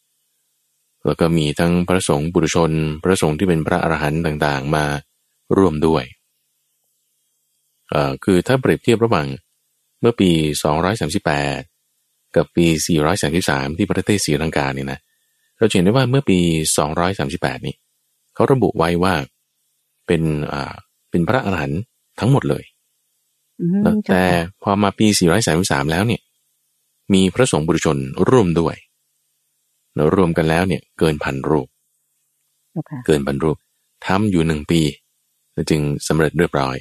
[1.06, 2.72] แล้วก็มีทั้งพระสงฆ์บุรุชน
[3.04, 4.86] พระสงฆ์ที่เป็นพระอรหันต์ต่างๆ มา
[5.58, 6.04] ร่วมด้วย
[7.90, 9.28] เอ่อคือถ้าเปรียบเทียบระหว่าง
[10.00, 10.30] เมื่อปี
[11.14, 12.66] 238 กับปี
[13.22, 15.00] 433 ที่ประเทศศรีลังกาเนี่ยนะ
[15.58, 16.40] เราจะเห็นได้ว่าเมื่อปี
[17.02, 17.76] 238 นี้
[18.34, 19.14] เขาระบุไว้ว่า
[20.08, 20.22] เป็น
[20.54, 20.74] อ่า
[21.10, 21.82] เป็นพระอรหันต์
[22.20, 22.64] ทั้งหมดเลย
[23.84, 25.08] แล้วเจ้าแต่ค่ะพอมาปี
[25.50, 26.22] 433 แล้วเนี่ย
[27.14, 27.98] มีพระสงฆ์บุรุชน
[28.30, 28.76] ร่วมด้วย
[29.96, 31.68] แล้วรวมกันแล้วเนี่ยเกินพันรูป
[32.72, 33.58] เจ้าค่ะเกินพันรูป
[34.06, 34.82] ทำอยู่หนึ่งปี
[35.54, 36.78] แล้วจึงสำเร็จเรียบร้อย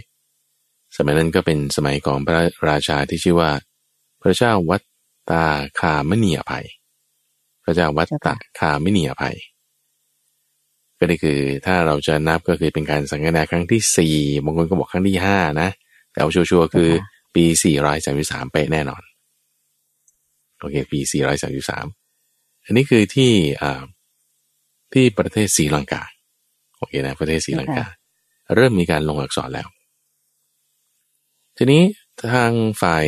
[0.97, 3.51] สมัยนั้นก็เป็นสมัยของพระราชาที่ชื่อว่า
[4.23, 4.83] พระเจ้าวัต
[5.31, 5.45] ตา
[5.81, 6.67] คามณีอภัย
[7.65, 9.37] พระเจ้าวัตตาคามณีอภัย
[10.99, 16.91] ก็ได้คือถ้าเราจะนับก็คือเป็นการสังฆนาครั้งที่สี่บางคนก็บอกครั้งที่ห้านะแต่ เอาชัวร์ๆคือ
[17.35, 19.03] ปีสี่ร้อยสามสิบสามเป๊ะแน่นอน
[20.61, 21.87] โอเค ปีสี่ร้อยสามสิบสาม
[22.65, 23.31] อันนี้คือที่
[23.63, 23.83] อ่า
[24.93, 26.03] ที่ประเทศศรีลังกา
[26.77, 27.85] โอเคนะประเทศศรีลังกา
[28.55, 29.69] เริ่มมีการลงอักษรแล้ว
[31.57, 31.83] ทีนี้
[32.35, 33.07] ทางฝ่าย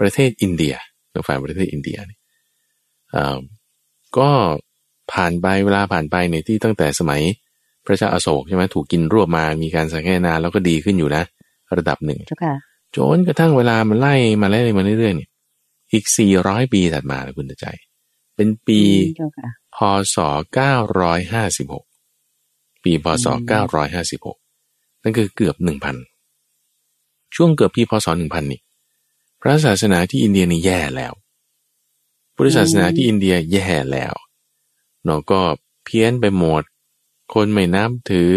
[0.00, 0.74] ประเทศอินเดีย
[1.12, 2.20] ทางฝ่ายประเทศอินเดียเนี่ย
[3.10, 3.38] เอ่อ
[4.18, 4.28] ก็
[5.12, 7.22] ผ่านไปเวลาผ่านไปในยที่ตั้งแต่สมัย
[7.84, 11.24] พระเจ้าอาโศกใช่ไหมถูกกินรวบมา มีการสังเกตนาแล้วก็ดีขึ้นอยู่นะ
[11.76, 12.54] ระดับหนึ่งเจ้าค่ะ
[12.96, 15.30] จนกระทั่งเวลามันไล่มาไล่มาเรื่อยๆเนี่ย
[15.92, 16.04] อีก
[16.38, 17.66] 400 ปีถัดมานะคุณใจ
[18.36, 19.78] เป็นปีอืมเจ้าค่ะพ
[20.14, 20.16] ศ
[21.46, 23.38] 956 ปีพศอืม
[24.40, 25.56] 956 นั่นคือเกือบ
[26.44, 28.60] 1,000 ช่วงเกือบปีพศ 1,000 นี่
[29.40, 31.12] พระศาสนาที่อินเดียนี่แย่แล้ว
[32.34, 34.14] พุทธศาสนาที่อินเดียแย่แล้ว
[35.04, 35.40] เนาะก็
[35.84, 36.62] เพี้ยนไปหมด
[37.34, 38.34] คนไม่นับถือ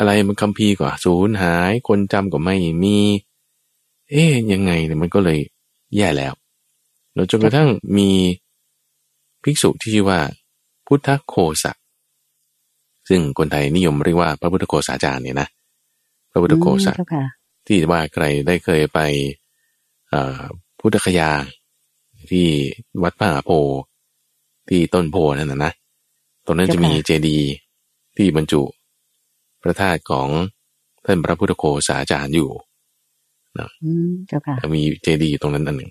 [0.00, 2.96] อะไรมันคัมภีร์ก็สูญหาย คนจำก็ไม่มี
[4.10, 5.38] เอ๊ยยังไงเนี่ยมันก็เลย
[5.96, 6.32] แย่แล้ว
[7.14, 8.10] แล้วจนกระทั่งมี
[9.42, 10.20] ภิกษุที่ชื่อว่า
[10.86, 11.72] พุทธโคสะ
[13.08, 15.48] ซึ่งคนไทยนิยมเรียกว่าพระพุทธโคสาจารย์เนี่ยนะ
[16.30, 17.24] พระพุทธโคสะอืมเจ้าค่ะ
[17.66, 18.98] ที่ว่าใครได้เคยไป
[20.08, 20.40] เอ่อ
[20.80, 21.30] พุทธคยา
[22.30, 22.46] ที่
[23.02, 23.78] วัดป่าโพธิ์
[24.68, 25.72] ที่ต้นโพธิ์นั่นนะนะ
[26.46, 27.48] ตรงนั้นจะมีเจดีย์
[28.16, 28.62] ที่บรรจุ
[29.62, 30.28] พระธาตุของ
[31.04, 32.50] ท่านพระพุทธโคสาจารย์อยู่
[33.82, 35.90] อืมเจ้าค่ะมีเจดีย์อยู่ตรงนั้นอันหนึ่ง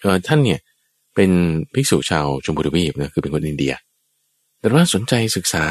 [0.00, 0.60] เอ่อท่านเนี่ย
[1.14, 1.30] เป็น
[1.72, 3.74] ภิกษุชาวชมพูทวีปนะคือเป็นคนอินเดีย
[4.60, 5.66] แต่ว่าสนใจศึกษา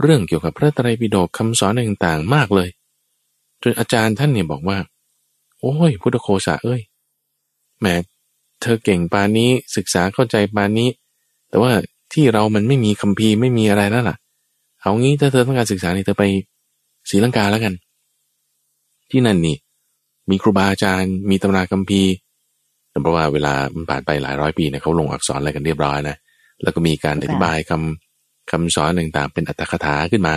[0.00, 2.68] เรื่องเกี่ยวกับพระไตรปิฎกคำสอนต่างๆ มากเลย
[3.62, 4.78] จนอาจารย์ท่านเนี่ยบอกว่า
[5.60, 6.80] โอ้ยพุทธโคสะเอ้ย
[7.80, 7.86] แหม
[8.60, 10.88] เธอเก่งปานนี้ศึกษาเข้าใจปานนี้
[11.48, 11.72] แต่ว่า
[12.12, 14.16] ที่เรามันไม่มีคัมภีร์ไม่มีอะไรแล้วล่ะ
[14.80, 16.24] เอางี้ถ้าเธอต้องการศึกษาเนี่ยเธอไป
[17.10, 17.74] ศรีลังกาแล้วกัน
[19.10, 19.56] ที่นั่นนี่
[20.30, 22.12] มีครูบาอาจารย์ มีตำราคัมภีร์
[23.02, 26.16] เพราะว่าเวลามันผ่านไปหลายร้อยปีเนี่ยเขาลงอักษรอะไรกันเรียบร้อยนะ
[26.62, 30.36] แล้วก็มีการอธิบายคำคำสอนต่างๆ เป็นอัตถคถาขึ้นมา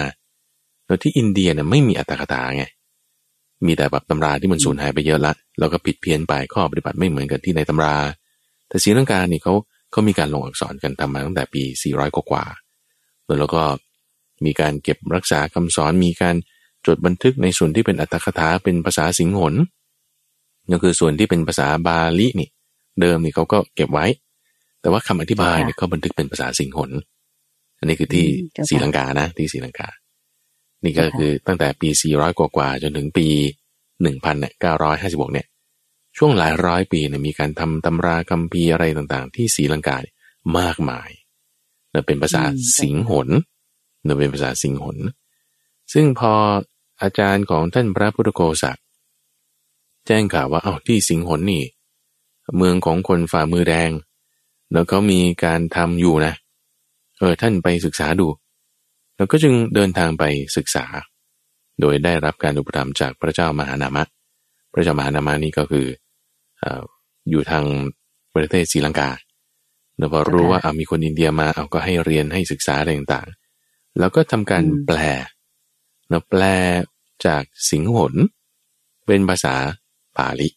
[0.85, 2.65] แล้วที่อินเดียเนี่ยไม่มีอัตถคถาไง
[3.65, 7.95] มีแต่แบบตำราที่มันสูญหายไปเยอะละแล้วก็ผิดเพี้ยนไปข้อปฏิบัติไม่เหมือนกับที่ในตำรา
[8.67, 9.53] แต่ศรีลังกาเนี่ยเขา
[9.91, 12.45] เขามีการลงอักษรกันทำมาตั้งแต่ปี 400 กว่า
[13.39, 13.63] แล้วก็
[14.45, 16.35] มีการเก็บรักษาคำสอนมีการ
[16.85, 19.53] จดบันทึกในส่วนที่เป็นอัตถคถาเป็นภาษาสิงหน
[20.71, 22.49] ก็คือส่วนที่เป็นภาษาบาลีนี่
[23.01, 24.05] เดิมนี่เขาก็เก็บไว้
[24.81, 26.91] แต่ว่าคำอธิบายเนี่ยเขาบันทึกเป็นภาษาสิงหน
[27.79, 29.89] อันนี้คือที่อืมเจ้าค่ะศรีลังกานะ ที่ศรีลังกา
[30.83, 33.27] นี่ก็คือตั้งแต่ปี 400 กว่าๆจนถึงปี
[33.83, 34.53] 1,000เนี่ย
[34.87, 35.47] 956 เนี่ย
[36.17, 40.15] ช่วงหลายร้อยปีเนี่ยมีการทำตำราคัมภีร์อะไรต่างๆ ที่ศรีลังกาเนี่ย
[40.59, 41.09] มากมาย
[41.91, 43.27] เนี่ยเป็นภาษาอืมสิงหน
[44.03, 44.97] เนี่ยเป็นภาษาสิงหน
[45.93, 46.33] ซึ่งพอ
[47.01, 48.71] อาจารย์ของท่านพระพุทธโกศะ
[50.07, 51.63] แจ้งข่าวว่าเอาที่สิงหนนี่
[52.57, 53.89] เมืองของคนฝ่ามือแดง
[54.71, 56.33] แล้วเขามีการทำอยู่นะ
[57.19, 58.27] เออท่านไปศึกษาดู
[59.15, 60.23] แล้วก็จึงเดินทางไป
[60.57, 60.85] ศึกษา
[61.81, 64.03] โดยได้รับการอุปถัมภ์จากพระเจ้ามหานามะ
[64.73, 65.87] พระเจ้ามหานามะนี่ก็คือ
[66.63, 66.65] อ
[67.29, 67.63] อยู่ทาง
[68.35, 69.09] ประเทศศรีลังกา
[69.97, 73.27] แล้วพอรู้ว่าเอามีคนอินเดียมาเอาก็ให้เรียนให้ศึกษาอะไรต่าง
[73.99, 74.97] แล้วก็ทำการแปล
[76.09, 76.43] แล้วแปล
[77.25, 78.13] จากสิงหน
[79.05, 79.55] เป็นภาษา
[80.17, 80.49] ปาลิ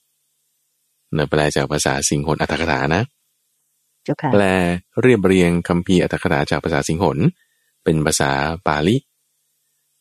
[1.15, 3.03] เนะแปลจากภาษาสิงหนอัตถกถานะ
[4.33, 4.43] แปล
[5.01, 7.19] เรียบเรียงคำพีอัตถกถาจากภาษาสิงหน
[7.85, 8.31] เป็นภาษา
[8.67, 8.97] ปาลิ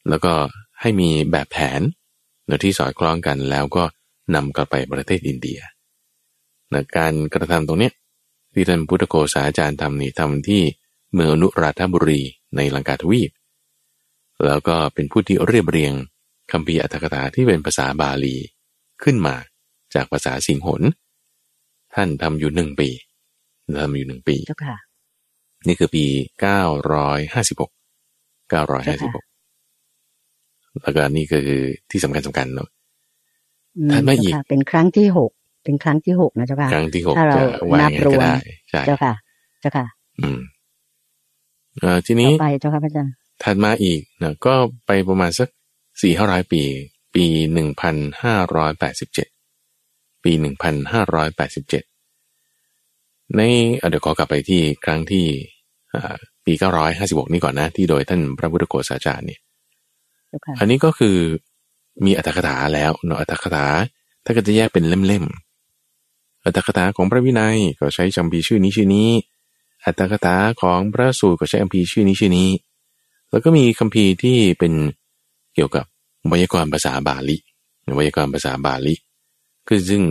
[0.10, 0.34] แล้วก็
[0.82, 1.82] ให้มีแบบแผน
[2.46, 3.84] เนที่สอดคล้องกันแล้วก็
[4.36, 5.60] นำกลับไปประเทศอินเดีย
[6.74, 7.92] นะการกระทำตรงนี้
[8.54, 10.62] ที่ท่านพุทธโกษาจารย์ทำนี่ทำที่
[11.14, 12.22] เมืองอนุราธบุรี
[12.56, 13.32] ในลังกาทวีป
[14.46, 15.94] แล้วก็เป็นผู้ที่เรียบเรียง
[16.52, 18.36] คำพีอัตถกถาที่เป็นภาษาบาลี
[19.04, 19.36] ขึ้นมา
[19.96, 20.82] จากภาษาสิงหน
[21.96, 22.90] ท่านทำอยู่หนึ่งปี
[23.82, 24.36] ทำอยู่หนึ่งปี
[25.68, 26.06] นี่คือปี
[26.42, 26.62] เก้า
[26.94, 27.72] ร้อยห้าสิบหก
[28.50, 29.26] เก้าร้อยห้าสิบหก
[30.82, 31.62] แล้วก็นี่ก็คือ
[31.92, 32.70] ที่สำคัญสำคัญเนาะ
[33.92, 35.32] ท่านไม่อีกเป็นครั้งที่หก
[35.64, 37.38] เป็นครั้งที่หกนะเจ้าค่ะครั้งที่หกถ้าเรา
[37.82, 38.22] นับรวม
[38.86, 39.14] เจ้าค่ะ
[39.62, 39.86] เจ้าค่ะ
[40.20, 40.40] อืม
[41.80, 44.56] เอ่อทีนี้ไปเจ้าค่ะพระอาจารย์ถัดมาอีกเนะก็
[44.86, 45.50] ไปประมาณสัก
[46.02, 46.62] สี่ห้าร้อยปี
[47.16, 49.28] ปีหนึ่งพันห้าร้อยแปดสิบเจ็ด
[50.24, 51.84] ปีหนึ่งพันห้าร้อยแปดสิบเจ็ด
[53.36, 53.42] ใน
[53.90, 55.26] เดี๋ยวขอกลับไปที่ครั้งที่
[56.46, 59.40] ปีเก้าร้อยห้าสิบกนี่ก่อนนะ ที่โดยท่านพระพุทธโฆษาจารย์เนี่ย
[60.60, 61.18] อันนี้ก็คือ
[62.06, 63.66] มีอัตถกถาแล้วเนาะอัตถกถา
[64.26, 69.10] ถ้าก็จะแยกเป็นเล่มๆอัตถกถาของพระวินัยก็ใช้จำพีชื่อนี้ชื่อนี้
[69.86, 72.50] อัตถกถาของพระสูตรก็ใช้อัมพีชื่อนี้ชื่อนี้
[73.30, 74.74] แล้วก็มีคัมภีร์ที่เป็น
[75.56, 75.86] เกี่ยวกับ
[76.28, 77.38] ไวยากรณ์ภาษาบาลี
[77.96, 78.96] ไวยากรณ์ภาษาบาลี
[79.68, 80.04] คือซึ่ง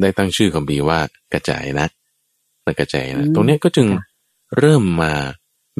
[0.00, 0.98] ได้ตั้งชื่อคัมภีร์ว่า
[1.32, 1.88] กระจายนะ
[2.78, 3.86] กระจายนะตรงนี้ก็จึง
[4.58, 5.12] เริ่มมา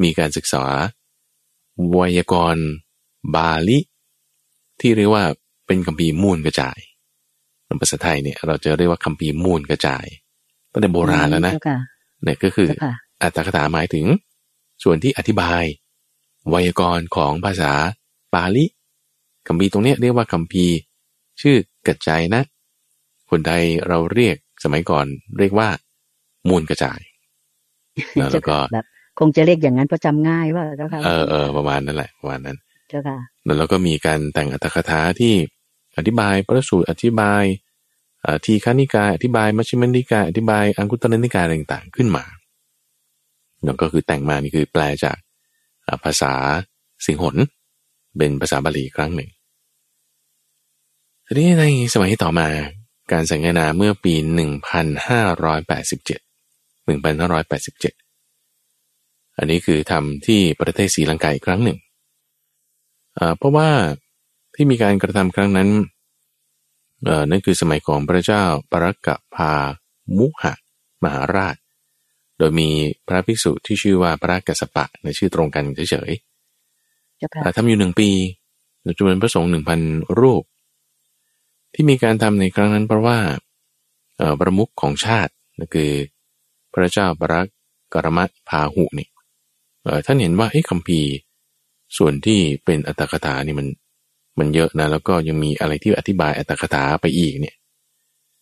[0.03, 0.63] มีการศึกษา
[1.91, 2.65] ไวยากรณ์
[3.35, 3.77] บาลี
[4.81, 5.23] ที่เรียกว่า
[5.67, 6.79] เป็นคัมภีร์มูลกระจาย
[7.81, 10.05] ภาษาไทยเนี่ยเราจะเรียกว่าคัมภีร์มูลกระจาย
[10.71, 11.53] ตั้งแต่โบราณแล้วนะ
[12.23, 12.67] เนี่ยก็คือ
[13.23, 14.05] อัตถกถาหมายถึง
[14.83, 15.63] ส่วนที่อธิบาย
[16.49, 17.71] ไวยากรณ์ของภาษา
[18.33, 18.65] บาลี
[19.47, 20.75] คัมภีร์ตรงนี้เรียกว่าคัมภีร์
[21.41, 21.55] ชื่อ
[21.87, 22.43] กระจายนะ
[23.29, 25.05] คนไทยเราเรียกสมัยก่อน
[25.39, 25.69] เรียกว่า
[26.49, 26.99] มูลกระจาย
[28.17, 28.85] แล้วก็แบบ
[29.19, 32.57] คงจะเรียกอย่างนั้นเพราะจำง่ายว่าเจ้าค่ะเออเออประมาณนั้นแหละประมาณนั้น
[32.89, 33.17] เจ้าค่ะ
[33.57, 35.33] แล้วก็มีการแต่งอัตถกถาที่
[35.97, 37.43] อธิบายพระสูตรอธิบาย
[38.45, 42.23] ทีฆานิกายอธิบายมัชฌิมนิกายอธิบายอังคุตรนิกายต่างๆ ขึ้นมา
[43.65, 45.17] นั่นก็คือแต่งมานี่คือแปลจาก
[46.03, 46.33] ภาษา
[47.05, 47.35] สิงหน
[48.17, 49.29] เป็นภาษาบาลีครั้งหนึ่ง
[51.25, 52.47] ทีนี้ในสมัยต่อมา
[53.11, 54.13] การสังเนาเมื่อปี
[55.75, 61.77] 1587 1587 อันนี้คือทำที่ประเทศศรีลังกาอีกครั้งหนึ่ง
[63.37, 63.69] เพราะว่า
[64.55, 65.69] ที่มีการกระทำครั้งนั้น
[67.29, 69.53] นั่นคือสมัยของพระเจ้าปรกกะพา
[70.17, 70.53] มุหะ
[71.03, 71.55] มหาราช
[72.43, 72.69] ดยมี
[73.07, 78.09] พระภิกษุที่ชื่อว่าพระกัสสปะในชื่อตรงกันเฉยๆทำอยู่หนึ่งปี
[78.97, 79.79] จำนวนพระสงฆ์หนึ่งพัน
[80.19, 80.43] รูป
[81.73, 83.17] ที่มีการทำในครั้งนั้นเพราะว่า
[84.39, 85.91] ประมุขของชาตินั่นคือ
[86.73, 87.33] พระเจ้าปร
[87.93, 89.07] กรมัตพาหุนี่
[90.05, 91.11] ท่านเห็นว่าเอ้คัมภีร์
[91.97, 93.67] ส่วนที่เป็นอัตถกถานี่มัน
[94.39, 97.55] มันเยอะนะแล้วก็ยังมีอะไรที่อธิบายอัตถกถาไปอีกเนี่ย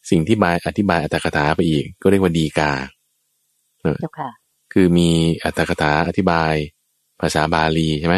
[0.09, 2.71] สิ่งที่บายอธิบายอัตถกถาไปอีก ก็เรียกว่าดีกา
[3.99, 4.29] เจ้าค่ะ
[4.73, 5.09] คือมี
[5.43, 6.53] อัตถกถาอธิบาย
[7.21, 8.17] ภาษาบาลีใช่ไหม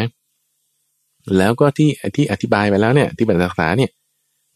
[1.38, 3.92] แล้วก็ที่ที่อธิบายไปแล้วเนี่ย ที่เป็นอัตถกถาเนี่ย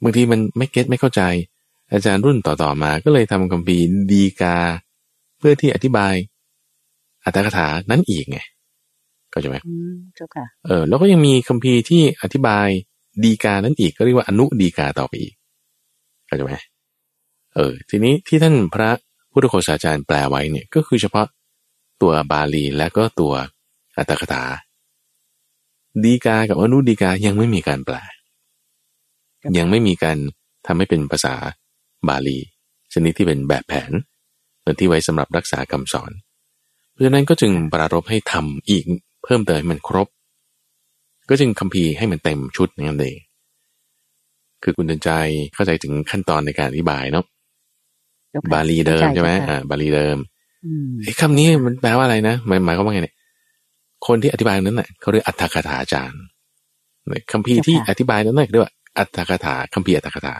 [0.04, 1.22] บางทีมันไม่เก็ตไม่เข้าใจ
[1.92, 4.58] อาจารย์รุ่นต่อๆมาก็เลยทำคัมภีร์ดีกา
[5.38, 6.14] เพื่อที่อธิบาย
[7.24, 8.40] อัตถกถานั้นอีกไง
[9.34, 9.58] ก็ใช่ไหม
[10.16, 12.68] เจ้าค่ะเออแล้วก็ยังมีคัมภีร์ที่อธิบาย
[13.24, 15.34] ดีกานั้นอีกก็เรียกว่าอนุดีกาต่อไปอีก
[16.28, 16.52] เข้าใจไหม
[17.56, 18.90] เออทีนี้ที่ท่านพระ
[19.40, 21.28] พุทธโฆษาจารย์แปลไว้เนี่ยก็คือเฉพาะ
[22.02, 23.34] ตัวบาลีและก็ตัว
[23.98, 24.44] อัตถกถา
[26.04, 27.96] ดีกากับอนุดีกายังไม่มีการแปล
[29.58, 30.18] ยังไม่มีการ
[30.66, 31.36] ทำให้เป็นภาษา
[32.08, 32.38] บาลี
[32.94, 33.92] ชนิดที่เป็นแบบแผน
[34.60, 36.12] เหมือนที่ไว้สำหรับรักษาคำสอน
[36.92, 38.86] เพราะฉะนั้นก็จึงปรารบให้ทำอีก
[39.24, 40.08] เพิ่มเติมให้มันครบ
[41.30, 43.18] ก็จึงคัมภีร์ให้มันเต็มชุดนั่นเอง
[44.64, 45.12] คือคุณเดินใจ
[45.54, 47.28] เข้าใจถึงขั้นตอนในการอธิบายเนาะ
[48.54, 50.18] บาลีเดิมใช่ไหมอ่าบาลีเดิม
[51.04, 53.16] ไอ้คำนี้มันแปลว่าอะไรนะหมายหมายความว่าไงเนี่ย
[54.08, 56.22] คนที่อธิบายนั้นน่ะเขาเรียกอัตถกถาจารย์
[57.32, 60.36] คัมภีร์ที่อธิบายนั้นน่ะเรียกว่าอัตถกถาคัมภีร์อัตถกถา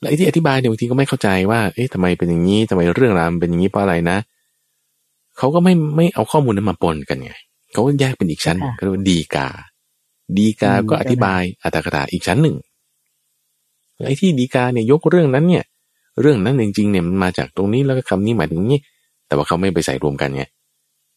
[0.00, 4.18] และไอ้ที่อธิบายเนี่ยบางทีก็ไม่เข้าใจว่า เอ๊ะทำไมเป็นอย่างนี้ทำไมเรื่องราวมันเป็นอย่างนี้เพราะอะไรนะ
[5.38, 7.32] เขาก็ไม่ไม่เอาข้อมูลนั้นมาปนกันไง
[7.72, 9.48] เขาก็แยกเป็นอีกชั้นค่ะก็เรียกว่าดีกา
[10.38, 12.56] ดีกาอืมก็อธิบายอัตถกถาอีกชั้นหนึ่ง
[14.06, 15.64] ไอ้ที่ดีกาเนี่ยยกเรื่องนั้นเนี่ย
[16.20, 18.80] เรื่องนั้นจริงๆเนี่ยมันมาจากตรงนี้แล้วก็คำนี้หมายถึงนี้
[19.26, 20.44] แต่ว่าเขาไม่ไปใส่รวมกันไง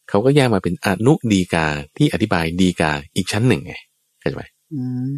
[0.08, 3.74] เขาก็แยกมาเป็นอนุดีกาที่อธิบายดีกาอีกชั้นหนึ่งไง
[4.20, 5.08] เข้าใจไหมอืม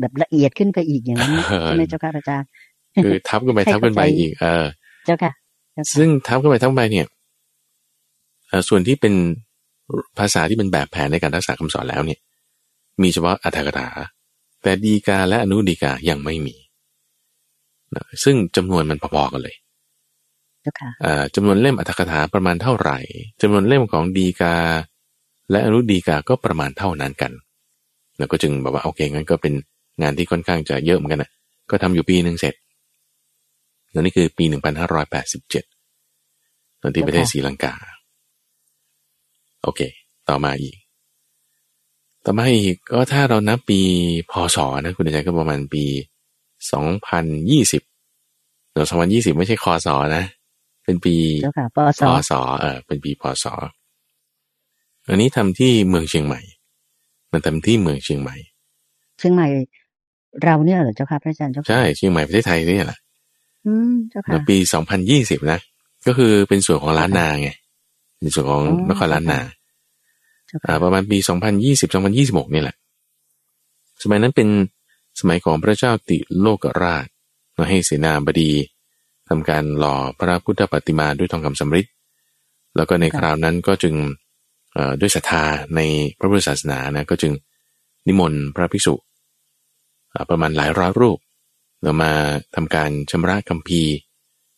[0.00, 2.48] แบบละเอียดขึ้นไปอีกอย่างนั้นเออใช่ไหมเจ้าค่ะอาจารย์
[3.04, 4.64] คือทับกันไปให้ทับกันไปเข้าใจอีก เออ
[5.06, 5.32] เจ้าค่ะ
[5.74, 7.06] เจ้าค่ะ ซึ่งทับกันไปทับกันไปเนี่ย
[8.48, 9.14] เอ่อส่วนที่เป็น
[10.18, 12.18] ภาษาที่เป็นแบบแผนในการรักษาคำสอนแล้วเนี่ย
[13.02, 13.88] มีเฉพาะอัตถกถา
[14.62, 16.54] แต่ดีกาและอนุดีกายังไม่มี
[17.94, 19.56] นะซึ่งจำนวนมันพอๆกันเลย
[20.62, 22.98] เจ้าค่ะเอ่อจำนวนเล่มอัตถกถาประมาณเท่าไหร่
[23.42, 24.54] จำนวนเล่มของดีกา
[25.50, 27.32] และอนุดีกาก็ประมาณเท่านั้นกัน
[28.18, 29.54] แล้วก็จึงแบบว่าโอเคงั้นก็เป็น
[30.02, 31.30] งานที่ค่อนข้างจะเยอะเหมือนกันนะ
[31.70, 32.54] ก็ทำอยู่ปีหนึ่งเสร็จ
[33.90, 35.64] แล้วนี่คือปีหนึ่งพันห้าร้อยแปดสิบเจ็ด
[36.82, 37.74] ตอนที่ประเทศศรีลังกา
[39.62, 39.80] โอเค
[40.28, 40.76] ต่อมาอีก
[42.24, 43.80] ต่อมาอีกก็ถ้าเรานับปี
[44.30, 46.09] พศนะคุณใจก็ประมาณปีส
[46.78, 47.82] องพันยี่สิบ
[48.72, 50.24] เดี๋ยวสองพันยี่สิบไม่ใช่คศนะ
[50.84, 53.44] เป็นปีเจ้าค่ะปศพศเออเป็นปีพศ
[55.08, 56.40] อันนี้ทำที่เมืองเชียงใหม่
[57.32, 58.36] มันทำที่เมืองเชียงใหม่
[59.18, 59.46] เชียงใหม่
[60.44, 62.98] เราเนี่ยเหรอเจ้าค่ะพระอาจารย์เจ้าค่ะใช่เชียงใหม่ประเทศไทยนี่แหละ
[63.66, 65.58] อืมเจ้าค่ะในปีสองพันยี่สิบนะ
[66.06, 67.50] ก็คือเป็นส่วนของล้านนาไง
[68.18, 69.40] เป็นส่วนของอ๋อนครล้านนา
[70.46, 72.76] เจ้าอ่าค่ะประมาณปีสองพันยี่สิบสองพันยี่สิบหกนี่แหละ
[74.02, 74.48] สมัยนั้นเป็น
[75.18, 77.06] สมัยของพระเจ้าติโลกราช
[77.54, 78.52] เราให้เสนาบดี
[79.28, 81.86] ทำการหล่อพระพุทธปฏิมาด้วยทองคำสำริด
[82.76, 83.94] แล้วก็ในคราวนั้นก็จึง
[85.00, 85.44] ด้วยศรัทธา
[85.76, 85.80] ใน
[86.18, 87.32] พระพุทธศาสนานะก็จึง
[88.06, 88.94] นิมนต์พระภิกษุ
[90.30, 91.18] ประมาณหลายร้อยรูป
[91.82, 92.12] เรามา
[92.54, 93.92] ทำการชำระคัมภีร์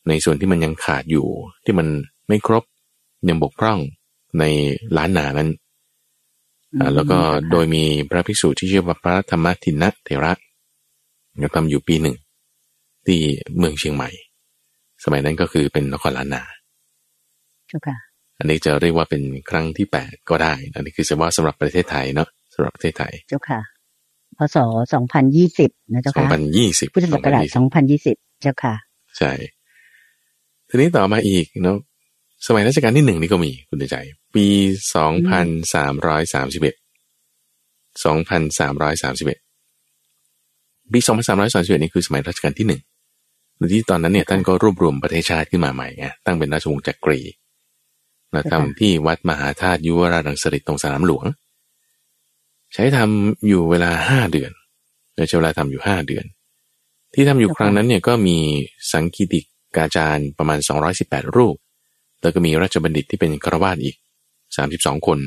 [0.08, 1.26] ในส่วนที่มันยังขาดอยู่
[1.64, 1.86] ที่มัน
[2.28, 2.64] ไม่ครบ
[3.28, 3.78] ยังบกพร่อง
[4.38, 4.44] ใน
[4.96, 5.50] ล้านนานั้น
[6.94, 7.18] แล้วก็
[7.50, 10.32] โดยมีพระภิกษุที่ชื่อว่าพระธรรมทินะเถระ
[11.42, 12.16] ก็ทำอยู่ปีหนึ่ง
[13.06, 13.20] ที่
[13.56, 14.10] เมืองเชียงใหม่
[15.04, 16.42] สมัยนั้นก็คือเป็นนครล้านนา
[17.68, 17.96] เจ้าค่ะ
[18.38, 23.60] อันนี้จะเรียกว่าเป็นครั้งที่แปดก็ได้ อันนี้คือเฉพาะสำหรับประเทศไทยเนาะสำหรับประเทศไทย เจ้าค่ะ
[24.38, 24.56] พศ
[24.94, 28.74] สองพันยี่สิบนะเจ้าสองค่ะพันยี่สิบพุทธศักราชสองพันยี่สิบเจ้าค่ะ
[29.18, 29.32] ใช่
[30.68, 31.78] ทีนี้ต่อมาอีกเนาะ
[32.46, 33.96] สมัยรัชกาลที่หนึ่งนี่ก็มีคุณใจ
[34.34, 34.46] ปี
[34.94, 36.74] สองพันสามร้อยสามสิบเอ็ด
[38.04, 39.38] สองพันสามร้อยสามสิบเอ็ด
[40.92, 42.80] ปีสองพันสามร้อยสามสิบเอ็ดนี่คือสมัยรัชกาลที่หนึ่ง
[43.56, 47.20] โดยที่ตอนนั้นเนี่ยท่านก็รวบรวมประเทศชาติขึ้นมาใหม่ไงตั้งเป็นราชวงศ์จักรี
[48.32, 51.24] แล้วทำที่วัดมหาธาตุยุวราชรังสฤษตรงสนามหลวง
[52.74, 54.52] ใช้ทำอยู่เวลาห้าเดือน
[55.14, 56.24] โดยใช้เวลาทำอยู่ห้าเดือน
[57.14, 58.38] ที่ทำอยู่ครั้งนั้นเนี่ยก็มี
[58.92, 59.40] สังคีติ
[59.76, 60.58] กาจารย์ประมาณ
[60.96, 61.56] 218 รูป
[62.22, 63.96] แล้วก็มีราชบัณฑิตที่เป็นครวาสอีก
[64.56, 65.18] 32 คน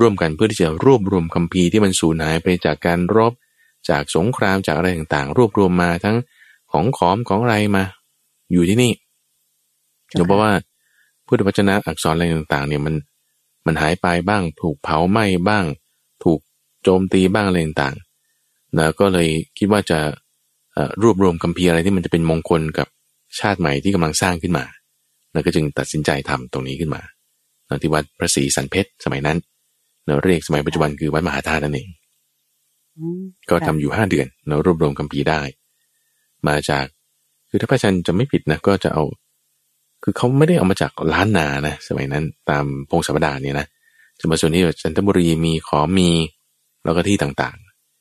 [0.00, 3.32] ร่วมกันเพื่อที่จะรวบรวมคัมภีร์ที่มันสูญหายไปจากการรบ
[3.90, 6.16] จากสงครามจากอะไรต่างๆ รวบรวมมาทั้ง
[6.72, 7.84] ของขอมของอะไรมา
[8.52, 8.92] อยู่ที่นี่
[10.14, 10.52] เจ้าค่ะเพราะว่า
[11.26, 12.94] พุทธวจนะอักษรอะไรต่างๆ เนี่ยมัน
[13.66, 15.64] มันหายไปบ้าง ถูกเผาไหม้บ้าง
[16.24, 16.40] ถูก
[16.82, 19.98] โจมตีบ้างอะไรต่างๆนะก็เลยคิดว่าจะ
[20.74, 22.88] เอ่อรวบรวมคัมภีร์อะไรที่มันจะเป็นมงคลกับ
[23.38, 24.64] ชาติใหม่ที่กำลังสร้างขึ้นมา
[25.32, 27.19] แล้วก็จึงตัดสินใจทำตรงนี้ขึ้นมานะ
[27.82, 29.38] ที่วัดพระศรีสันเพชรสมัยนั้น
[30.06, 31.88] เราเรียกสมัยปัจจุบันคือวัดมหาธาตุนั่นเอง
[32.98, 35.40] อืมก็ทำอยู่ห้าเดือน เรารวบรวมคัมภีร์ได้
[36.48, 36.84] มาจาก
[37.48, 39.04] คือถ้าพระอาจารย์จะไม่ผิดนะก็จะเอา
[40.02, 43.66] คือเขาไม่ได้เอามาจากล้านนานะสมัยนั้น ตามพงศาวดารเนี่ยนะ
[44.20, 46.10] จะมาส่วนนี้จันทบุรีมีขอมี
[46.84, 47.56] แล้วก็ที่ต่าง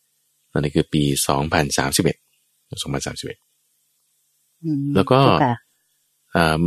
[0.05, 2.17] ๆนั่นคือปีสองพันสามสิบเอ็ด
[2.81, 3.37] สองพันสามสิบเอ็ด
[4.63, 5.53] อืมแล้วก็เจ้าค่ะอ่า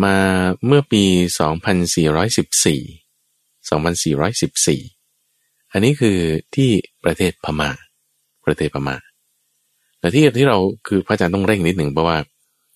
[0.05, 0.17] มา
[0.67, 1.05] เมื่อปี
[1.41, 2.81] สองพันสี่ร้อยสิบสี่
[3.71, 4.81] สองพันสี่ร้อยสิบสี่
[5.73, 6.19] อันนี้คือ
[6.55, 6.71] ที่
[7.05, 7.71] ประเทศพม่า
[8.47, 8.97] ประเทศพม่า
[10.01, 10.59] แต่ที่ที่เรา
[10.89, 12.17] คือพระอาจารย์ต้องเร่งนิดหนึ่งเพราะว่า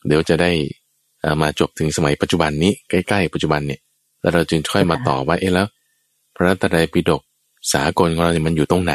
[0.07, 0.51] เดี๋ยวจะได้
[1.21, 3.81] เอ่อมาจบถึงสมัยปัจจุบันนี้ใกล้ๆปัจจุบันเนี่ย
[4.21, 5.67] แล้วเราจึงค่อยมาต่อว่าเอ๊ะแล้ว
[6.37, 7.23] พระไตรปิฎก
[7.73, 8.95] สากลของเราเนี่ยมันอยู่ตรงไหน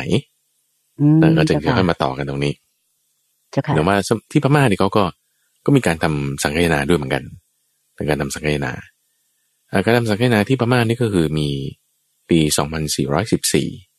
[0.99, 2.54] อืมแล้วก็จึงเจ้าค่อยค่ะมาต่อกันตรงนี้
[3.52, 3.95] เจ้าค่ะแต่ว่า
[4.32, 5.04] ที่พม่าเนี่ยเขาก็
[5.66, 7.24] ก็มีการทำสังฆนาด้วยเหมือนกัน
[8.02, 8.74] เป็นการทำสังฆนา
[9.72, 11.49] อ่าการทำสังฆนาที่พม่านี่ก็คือมี
[12.30, 12.39] ปี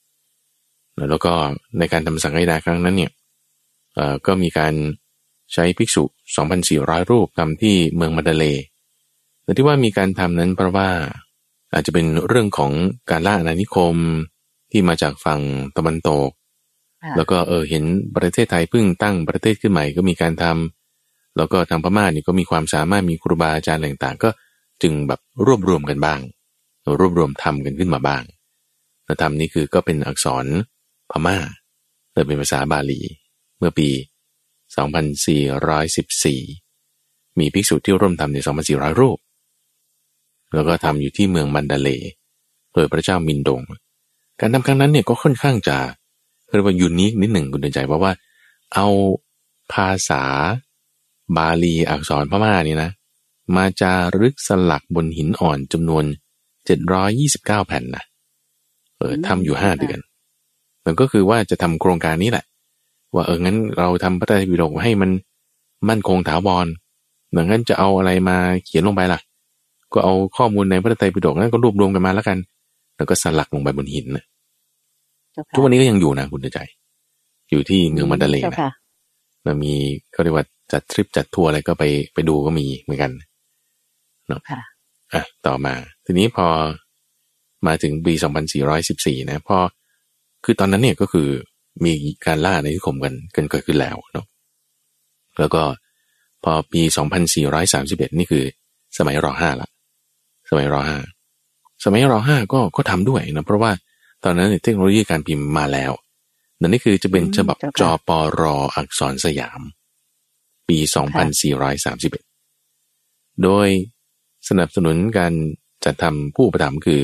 [0.09, 1.33] 2414 แล้วก็
[1.79, 3.13] ในการทำสังฆนาครั้งนั้นเนี่ย
[3.95, 4.75] เอ่อก็มีการ
[5.53, 6.05] ใช้ภิกษุ
[6.59, 8.65] 2,400 รูปทำที่เมืองมาดาเลย์
[9.43, 10.89] แต่ที่ว่ามีการทำนั้นเพราะว่า
[11.73, 12.73] อาจจะเป็นเรื่องของ
[13.11, 13.97] การล่าอาณานิคม
[14.71, 15.41] ที่มาจากฝั่ง
[15.77, 16.31] ตะวันตก
[17.03, 17.85] ค่ะแล้วก็เออเห็น
[18.17, 20.45] ประเทศไทยเพิ่งตั้งประเทศขึ้นใหม่ก็มีการท
[21.37, 24.31] แล้วก็ทางพม่านี่ก็มีความสามารถมีครูบาอาจารย์ต่างๆ ก็
[24.83, 26.21] จึงแบบรวบรวมกันบ้าง
[26.99, 28.23] รวบรวมทำกันขึ้นมาบ้าง
[29.05, 30.47] แล้วทำนี้คือก็เป็นอักษร
[31.11, 31.37] พม่า
[32.13, 33.01] เกิเป็นภาษาบาลี
[33.59, 33.89] เมื่อปี
[35.59, 39.19] 2414 มีภิกษุที่ร่วมทำใน 2,400 รูป
[40.55, 41.91] แล้วก็ทำอยู่ที่เมืองมันดาเล
[42.73, 43.61] โดยพระเจ้ามินดง
[44.41, 45.77] การทำครั้งนั้นเนี่ยก็ค่อนข้างจะ
[46.55, 48.13] เรียกว่ายูนิคนิดหนึ่งคุณเดินใจเพราะว่า
[48.75, 48.87] เอา
[49.73, 50.23] ภาษา
[51.37, 52.91] บาลีอักษรพม่านี่นะ
[53.57, 56.05] มาจารึกสลักบนหินอ่อนจำนวน
[56.87, 58.05] 729 แผ่นนะ
[58.99, 59.99] เออทำอยู่ห้าเดือน
[60.85, 62.45] มันก็คือว่าจะทำโครงการนี้แหละ
[63.15, 65.11] ว่าเอองั้นเราทำพระไตรปิฎกให้มัน
[65.89, 66.67] มั่นคงถาวร
[67.37, 69.21] ดังนั้นจะเอาอะไรมาเขียนลงไปล่ะ
[69.93, 72.39] ก็เอาข้อมูลในพระไตรปิฎกนั้นก็รวบรวมกันมาแล้วกัน
[72.97, 74.25] แล้วก็สลักลงไปบนหินนะ
[75.55, 76.61] ทุกวันนี้ก็ยังอยู่นะคุณเดใจ
[77.51, 78.59] อยู่ที่เมืองมันดาเลนะ
[79.47, 79.75] มันมี
[80.13, 83.13] เขาเรียกว่า จัดทริปจัดทัวร์อะไรก็ไปไปดูก็มีเหมือนกัน
[84.29, 84.41] เนาะ
[85.15, 86.47] อะต่อมา ทีนี้พอ
[87.67, 88.15] มาถึงปี
[88.73, 89.59] 2414 นะพอ
[90.45, 91.29] คือตอนนั้นเนี่ยก็คือ
[91.85, 91.93] มี
[92.27, 94.27] การล่าในที่ข่มกันกันเกิดขึ้นแล้วเนาะ
[95.39, 95.63] แล้วก็
[96.45, 96.83] พอปี
[97.51, 98.45] 2431 นี่คือ
[98.99, 99.69] สมัยรอห้าละ
[100.51, 100.99] สมัยรอห้า
[101.85, 103.73] สมัยรอห้าก็ก็ทำด้วยนะเพราะว่า
[104.25, 105.93] ตอนนั้นเทคโนโลยีการพิมพ์มาแล้ว
[106.61, 109.61] นั่นนี่คือจะเป็นฉบับจอปอรออักษรสยาม
[110.69, 110.79] ปี
[111.91, 113.69] 2431 โดย
[114.49, 115.33] สนับสนุนการ
[115.85, 117.01] จัดทำผู้ประถมคือ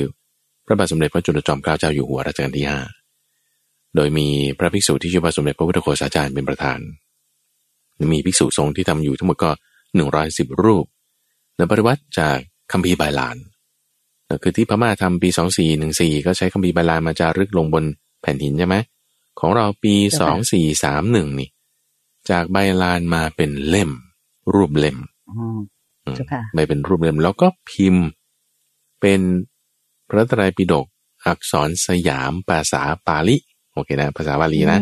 [0.65, 2.79] พระบาทสมเด็จพระจุลจอมเกล้าเจ้าอยู่หัวรัชกาลที่ห้า
[3.95, 6.79] โดยมีพระภิกษุที่ชื่อพระสมเด็จพระพุทธโฆษาจารย์เป็นประธาน
[8.11, 9.51] มีภิกษุสงฆ์ที่ทำอยู่ทั้งหมดก็
[9.95, 10.85] หนึ่งร้อยสิบรูป
[11.57, 12.37] และปริวัติจาก
[12.71, 13.37] คัมภีร์บาลาน
[14.43, 17.83] คือที่พม่าทำปีสองสี่หนึ่งสี่ก็ใช้คัมภีร์บาลานมาจารึกลงบน
[18.21, 18.75] แผ่นหินใช่ไหม
[19.39, 21.49] ของเราปีสองสี่สามหนึ่งนี่
[22.31, 23.91] จากใบลานมาเป็นเล่ม
[24.53, 24.97] รูปเล่ม
[26.53, 28.05] ไม่เป็นรูปเล่มแล้วก็พิมพ์
[29.01, 29.21] เป็น
[30.09, 30.85] พระไตรปิฎก
[31.25, 33.35] อักษรสยามภาษาปาลิ
[33.73, 34.79] โอเคนะ ภาษาบาลีนะ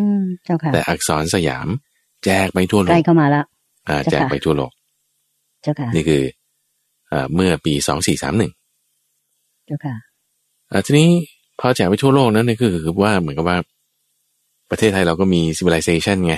[0.74, 1.68] แต่อักษรสยาม
[2.26, 3.45] แจกไปทั่วโลกใกล้เข้ามาแล้ว
[3.88, 4.72] อ่าแจกไปทั่วโลก
[5.62, 6.24] เจ้าค่ะนี่คือ
[7.12, 8.52] อ่าเมื่อปีสองสี่สามหนึ่ง
[9.66, 9.95] เจ้าค่ะ
[10.72, 11.10] อ่าทีนี้
[11.60, 13.58] พอแจกไปทั่วโลกนั้นนี่คือคือว่าเหมือนกับว่า
[14.70, 16.36] ประเทศไทยเราก็มี civilization ไง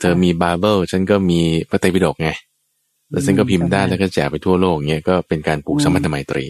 [0.00, 2.30] เธอมีบาเบิลฉันก็มีพระไตรปิฎกไง
[3.10, 6.44] แล้วฉันก็พิมพ์ได้แล้วก็แจกไปทั่วโลกเงี้ยก็เป็นการปลูกสมัติไมตรี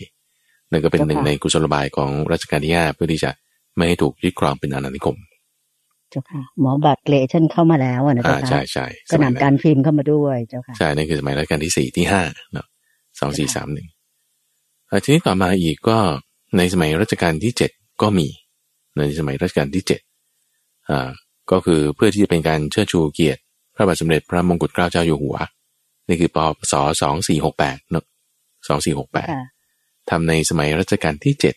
[0.71, 3.31] นั่นก็เป็นหนึ่งในกุศลบายของรัชกาลที่ห้าเพื่อที่จะ
[3.77, 5.17] ไม่ให้ถูกยึดครองเป็นอาณานิคม
[6.11, 12.23] เจ้าค่ะหมอบัตรเลชันเข้ามาแล้วนะเจ้าค่ะใช่ใช่ก็นำการพิมพ์เข้ามาด้วยเจ้าค่ะใช่นั่นคือสมัยรัชกาลที่สี่ที่ห้า
[12.53, 12.67] เนาะ
[13.21, 13.89] สองสี่สามหนึ่ง
[15.05, 15.99] ทีนี้ต่อมาอีกก็
[16.57, 17.71] ในสมัยรัชกาลที่เจ็ด
[18.03, 18.27] ก็มี
[18.99, 20.01] ในสมัยรัชกาลที่เจ็ด
[20.91, 21.11] อ่า
[21.53, 23.41] ก็คือเพื่อที่จะเป็นการเชิดชูเกียรติ
[23.75, 25.37] พระบาทสมเด็จพระมงกุฎเกล้าเจ้าอยู่หัว
[26.09, 26.39] นี่คือป
[26.73, 28.05] ศสองสี่หกแปดเนาะ
[28.69, 29.29] สองสี่หกแปด
[30.11, 31.55] ทำในสมัยรัชกาลที่เจ็ด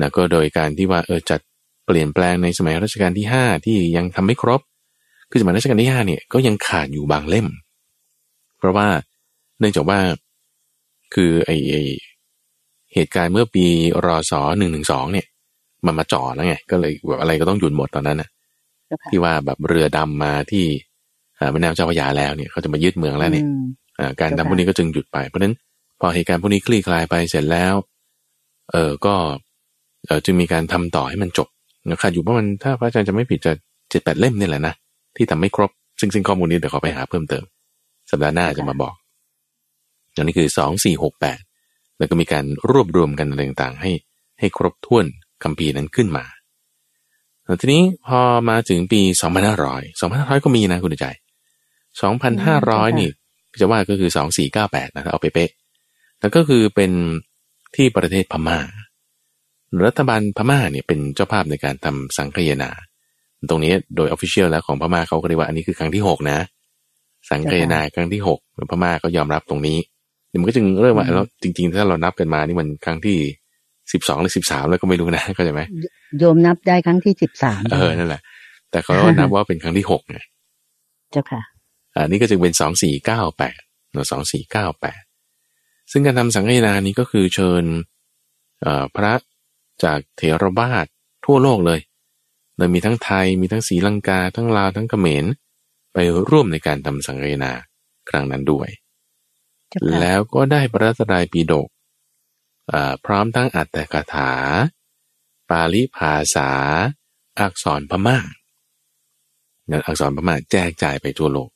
[0.00, 1.40] นะก็โดยการที่ว่าเออจัด
[1.86, 4.60] เปลี่ยนแปลงในสมัยรัชกาลที่ห้าที่ยังทำไม่ครบ
[5.30, 7.46] คือสมัยรัชกาลที่ห้าเนี่ยก็ยังขาดอยู่บางเล่ม
[8.58, 8.88] เพราะว่า
[9.58, 9.98] เนื่องจากว่า
[11.14, 11.76] คือไอไอ
[12.94, 13.64] เหตุการณ์เมื่อปี
[14.06, 15.26] รอศหนึ่งหนึ่งสองเนี่ย
[15.86, 18.28] มันมาจ่อแล้วไง ก็เลยแบบอะไรก็ต้องหยุดหมดตอนนั้นนะ
[19.10, 20.64] ที่ว่าแบบเรือดำมาที่
[21.52, 23.46] แม่น้ำเจ้าพระยาแล้วเนี่ยเขาจะมายึดเมืองแล้วเนี่ย
[24.20, 25.54] การทำพวกนี้ก็จึงหยุดไป เพราะฉะนั้น
[26.00, 27.74] พอเหตุการณ์พวกนี้คลี่คลายไปเสร็จแล้ว
[28.72, 29.14] เออก็
[30.06, 31.48] เออจึงมีการทำต่อให้มันจบ
[32.02, 33.52] ขาดอยู่ประมาณถ้าพระอาจารย์จะไม่ผิดจะ
[33.90, 34.74] เจ็ดแปดเล่มนี่แหละนะ
[35.16, 35.70] ที่ทำไม่ครบ
[36.00, 37.44] ซึ่งซึ่งข้อมูลนี้เดี๋ยวขอไปหาเพิ่มเติม
[38.10, 38.94] สัปดาห์หน้าจะมาบอก
[40.16, 41.40] อันนี้คือสองสี่หกแปด
[41.98, 43.90] แล้วก็มีการรวบรวมกันต่างๆ ให้
[44.38, 45.04] ให้ครบถ้วน
[45.42, 46.24] คำพีนั้นขึ้นมา
[47.60, 48.20] ทีนี้พอ
[48.50, 51.06] มาถึงปีสองพันห้าร้อยสองพันห้าร้อยก็มีนะคุณใจ
[52.02, 53.08] สองพันห้าร้อยนี่
[53.60, 55.50] จะว่าก็คือสองสี่เก้าแปดนะเอาไปเป๊ะ
[56.20, 56.92] แล้วก็คือเป็น
[57.76, 58.58] ที่ประเทศพมา่า
[59.86, 62.70] รัฐบาลพม่าเนี่ยเป็นเจ้าภาพในการทำสังคยนา
[63.50, 66.38] ตรงนี้โดยออฟฟิเชียลแล้วของพม่าเขาก็เรียกว่าอันนี้คือครั้งที่หกนะ
[67.30, 68.38] สังคยนาครั้งที่หก
[68.70, 69.78] พม่าก็ยอมรับตรงนี้
[70.28, 73.16] เดี๋ยวมันก็จึงเริ่มว่าแล้วจริง ๆ ถ้าเรานับกันมานี่มันครั้งที่
[73.92, 75.62] สิบสองหรือสิบสามแล้วก็ไม่รู้นะเข้าใจไหม
[76.18, 78.22] โยมนับได้ครั้งที่สิบสามเออนั่นแหละ
[78.70, 80.18] แต่เขาก็นับว่าเป็นครั้งที่หกไง
[81.12, 81.42] เจ้าค่ะ
[81.94, 83.58] อันนี้ก็จึงเป็นสองสี่เก้าแปด
[84.10, 85.02] สองสี่เก้าแปด
[85.92, 87.64] ซึ่งการทำสังฆนานี้ก็คือเชิญ
[88.96, 89.12] พระ
[89.84, 90.86] จากเถรวาท
[91.26, 91.80] ทั่วโลกเลย
[92.56, 95.24] โดยมีทั้งไทยมีทั้งศรีลังกา ทั้งลาวทั้งเขมร
[95.92, 95.98] ไป
[96.30, 97.52] ร่วมในการทำสังฆนา
[98.10, 98.68] ครั้งนั้นด้วย
[100.00, 101.68] แล้วก็ได้พระตรายปีดก
[103.04, 104.30] พร้อมทั้งอัตถกถา
[105.50, 106.50] ปาลิภาษา
[107.40, 108.18] อักษรพม่า
[109.86, 111.50] อักษรพม่าแจกจ่ายไปทั่วโลก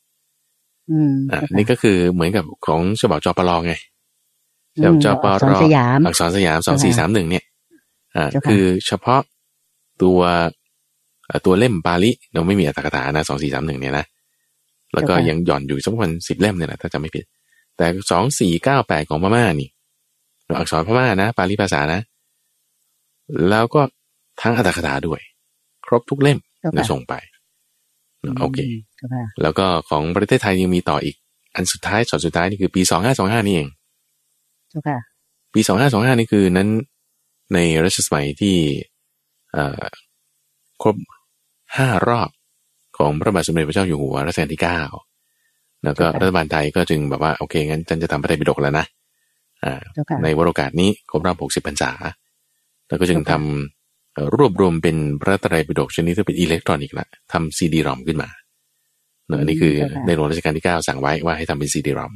[0.91, 3.75] อืมอ่านี่ก็คือเหมือนกับของฉบับจปรไง
[4.83, 7.45] ฉบับจปอักษรรสยามอักษรสยามสองสี่สามหนึ่งเนี่ย
[8.17, 9.21] อ่าเจ้าค่ะคือเฉพาะ
[10.03, 10.21] ตัว
[11.27, 14.07] เอ่อตัวเล่มปาลิเราไม่มีอัตถกถานะสองสี่สามหนึ่งเนี่ยนะ
[14.95, 17.25] แล้วก็ยังหย่อนอยู่สักประมาณสิบเล่มเนี่ยแหละถ้าจำไม่ผิด
[17.77, 19.69] แต่สองสี่เก้าแปดของพม่านี่
[20.59, 22.01] อักษรพม่านะ ปาลิภาษานะ
[23.51, 23.81] แล้วก็
[24.43, 25.21] ทั้งอัตถกถาด้วย
[25.87, 27.15] ครบทุกเล่มเจ้านะค่ะส่งไป
[28.41, 31.17] โอเคมเจ้าค่ะแล้วก็ของประเทศไทยยังมีต่ออีก
[31.55, 33.69] อันสุดท้ายช็อตสุดท้ายนี่คือปีสองห้าสองห้านี่เอง
[34.71, 34.99] เจ้าค่ะ
[35.55, 36.69] ปีสองห้าสองห้านี่คือนั้น
[37.55, 38.57] ในรัชสมัยที่
[39.53, 39.85] เอ่อ
[40.83, 40.97] ครบ
[41.77, 42.31] ห้ารอบ
[42.99, 44.81] ของพระบาทสมเด็จพระเจ้าอยู่หัวรัชกาลที่เก้า
[45.85, 48.94] แล้วก็ครับรัฐบาลไทยก็จึงแบบว่าโอเคงั้นฉันจะทำพระไตรปิฎกแล้วนะอ่าเจ้าค่ะ
[50.23, 51.91] ในวโรกาสนี้ครบรอบหกสิบพรรษา
[52.89, 53.41] แล้วก็จึงครัทำบ
[54.15, 58.29] เอ่อรวบรวมเป็นพระไตรปิฎกชนิดที่เป็นอิเล็กทรอนิกส์ละทำ CD-ROM ขึ้นมา
[59.29, 62.13] เนอะอันนี้คือเจ้าค่ะในหลวงรัชกาลที่เก้าสั่งไว้ว่าให้ทำเป็น CD-ROM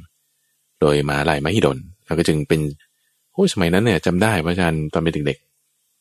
[0.81, 2.61] โดยมหาลัยมหิดลแล้วก็จึงเป็น
[3.33, 5.39] โอ้ยสมัยนั้นเนี่ยจำได้พระอาจารย์ตอนเป็นเด็ก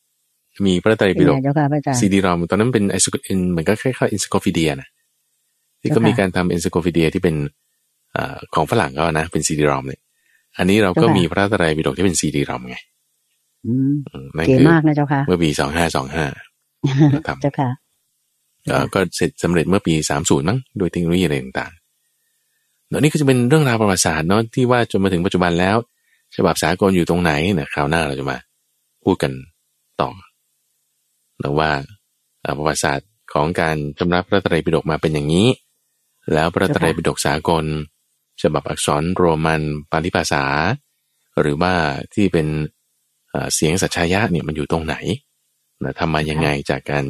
[0.02, 3.10] ๆมีพระไตรเป็นปิฎไงกเจ้าค่ะพระอาจารย์ CD-ROM ตอนนั้นเป็นไอซ์
[3.52, 4.88] เหมือนก็คล้ายๆ encyclopedia นะ
[5.80, 7.34] ที่ก็เจ้าค่ะมีการทำ encyclopedia ที่เป็น
[8.12, 10.00] เอ่อของฝรั่งก็นะเป็น CD-ROM เนี่ย
[10.58, 12.76] อันนี้เราก็เจ้าค่ะมีพระไตรปิฎกที่เป็น CD-ROM ไง
[13.66, 16.26] อืมอืมนั่นเก๋คือมากนะเจ้าค่ะเมื่อปีสองห้าสองห้า
[17.28, 17.70] ทำเจ้าค่ะ
[18.94, 25.76] ก็เสร็จสำเร็จเมื่อปีสามศูนย์มั้งโดยเทคโนโลยีอะไรต่างๆเดี๋ยวนี้ก็จะเป็นเรื่องราวประวัติศาสตร์เนาะที่ว่าจนมาถึงปัจจุบันแล้ว
[26.36, 28.36] ฉบับสากลอยู่ตรงไหนเนี่ยคราวหน้าเราจะมา
[29.04, 29.32] พูดกัน
[30.00, 30.10] ต่อ
[31.42, 31.70] นะว่า
[32.42, 35.48] เอ่อประวัติศาสตร์ของการชำระพระไตรปิฎกมาเป็นอย่างนี้
[36.34, 37.64] แล้วพระไตรปิฎกสากล
[38.42, 40.44] ฉบับอักษรโรมันปาลิภาษา
[41.40, 41.72] หรือว่า
[42.14, 42.46] ที่เป็น
[43.30, 44.96] เอ่อเสียงสัจชายะเนี่ยมันอยู่ตรงไหน
[45.84, 47.04] นะทำมายังไงจากการ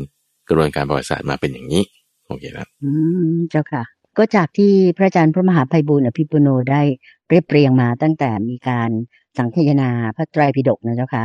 [0.49, 1.83] กระบวนการประวัติศาสตร์มาเป็นอย่างนี้
[2.27, 2.91] โอเคนะอื
[3.33, 3.83] มเจ้าค่ะ
[4.19, 6.83] ก็จากที่พระอาจารย์พระมหาภัยบูลย์อภิปุโนได้
[7.29, 8.91] เรียบเรียงมาตั้งแต่มีการ
[9.39, 11.25] สังคายนาพระไตรปิฎกนะเจ้าค่ะ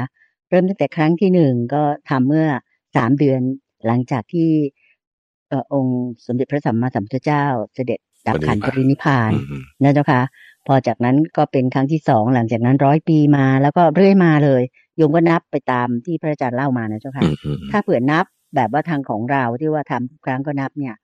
[0.49, 2.47] เริ่มตั้งแต่ครั้งที่หนึ่งก็ทำเมื่อ
[2.95, 3.41] สามเดือน
[3.88, 4.49] หลังจากที่
[5.49, 7.45] เอ่อองค์สมเด็จพระสัมมาสัมพุทธเจ้า
[7.76, 10.21] เสด็จ ดับขันปรินิพพานอืมอืมนะเจ้าค่ะ
[10.67, 14.61] พอจากนั้นก็เป็นครั้งที่สองหลังจากนั้นร้อยปีมาแล้วก็เรื่อยมาเลย
[14.97, 20.95] โยมก็นับไปตามที่พระอาจารย์เล่ามานะเจ้าค่ะอืมอืมถ้าเผื่อนับแบบว่าทางของเราที่ว่าทำทุกครั้งก็นับเนี่ย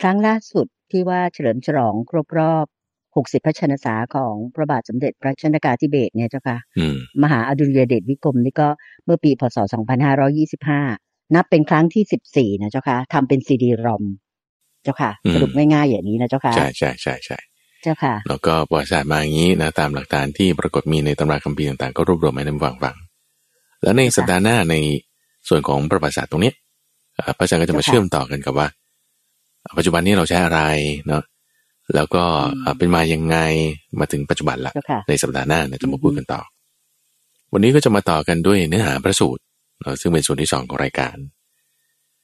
[0.00, 2.66] ครั้งล่าสุดที่ว่าเฉลิมฉลองครบรอบ
[3.14, 8.68] 60พระชนษาของพระบาทสมเด็จพระชนกาธิเบศรเนี่ยเจ้าค่ะอืมมหาอดุลยเดชวิกรมนี่ก็
[9.04, 9.58] เมื่อปีพศ
[10.46, 14.04] 2525นับเป็นครั้งที่14นะเจ้าค่ะทำเป็นซีดีรอม
[14.84, 17.38] เจ้าค่ะสรุปง่ายๆอย่างนี้นะเจ้าค่ะใช่ใช่ใช่ใช่
[17.82, 22.96] เจ้าค่ะ แล้วก็ประวัติศาสตร์มาอย่างนี้นะตามหลักฐานที่ปรากฏมีในตำราคัมภีร์ต่างๆก็รวบรวมให้ท่านฟังฟัง
[23.82, 24.74] แล้วในสัปดาห์หน้าใน
[25.48, 26.54] ส่วนของประวัติศาสตร์ตรงเนี้ย
[27.16, 28.66] เอ่อพระอาจารย์ก็จะมาเจ้าค่ะเชื่อมต่อกันกับว่า
[29.76, 30.60] ปัจจุบันนี้เราใช้อะไร
[31.06, 31.22] เนาะ
[31.94, 33.36] แล้วก็อืมเอ่อเป็นมายังไง
[34.00, 36.40] มาถึงปัจจุบันละเจ้าค่ะในสัปดาห์หน้าเนี่ยจะมาอือฮึพูดกันต่อ
[37.52, 39.42] วันนี้ก็จะมาต่อกันด้วยเนื้อหาพระสูตร
[39.80, 41.16] เนาะซึ่งเป็นส่วนที่สองของรายการ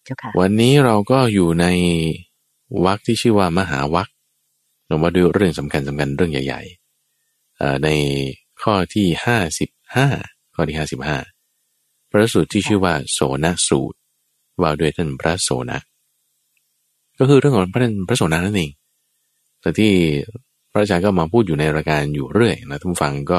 [0.05, 1.67] เจ้าค่ะวันนี้เราก็อยู่ใน
[2.85, 4.09] วรรคที่ชื่อว่ามหาวรรค
[4.87, 7.89] เรามาดูเรื่องสำคัญสำคัญเรื่องใหญ่ๆเอ่อใน
[8.63, 10.09] ข้อที่ห้าสิบห้า
[10.55, 11.19] ข้อที่ห้าสิบห้า
[12.11, 13.99] พระสูตรที่ชื่อว่าโสนสูตร
[14.61, 15.79] ว่าด้วยท่านพระโสนะ
[17.19, 18.71] ก็คือเรื่องของพระท่านพระโสนะนั่นเอง
[19.61, 19.93] แต่ที่
[20.73, 23.39] พระอาจารย์ก็มาพูดอยู่ในรายการอยู่เรื่อยนะท่านผู้ฟังก็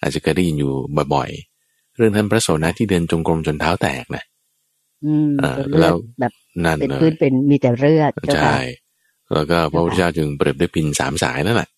[0.00, 0.72] อาจจะเคยได้ยินอยู่
[1.14, 4.24] บ่อยๆเรื่องท่านพระโสนะที่เดินจงกรมจนเท้าแตกนะ
[5.04, 6.32] อืมอ่าเป็นเลืแล้อดวแบบ
[6.64, 8.56] นั่นเป็นเลพื้นยเป็นมีแต่เลือดเจ้าใช่ค่ะ
[9.34, 11.68] แล้วก็พระพุทธเจ้าจึงเปรียบด้วยพินสามสายนั่นแหละ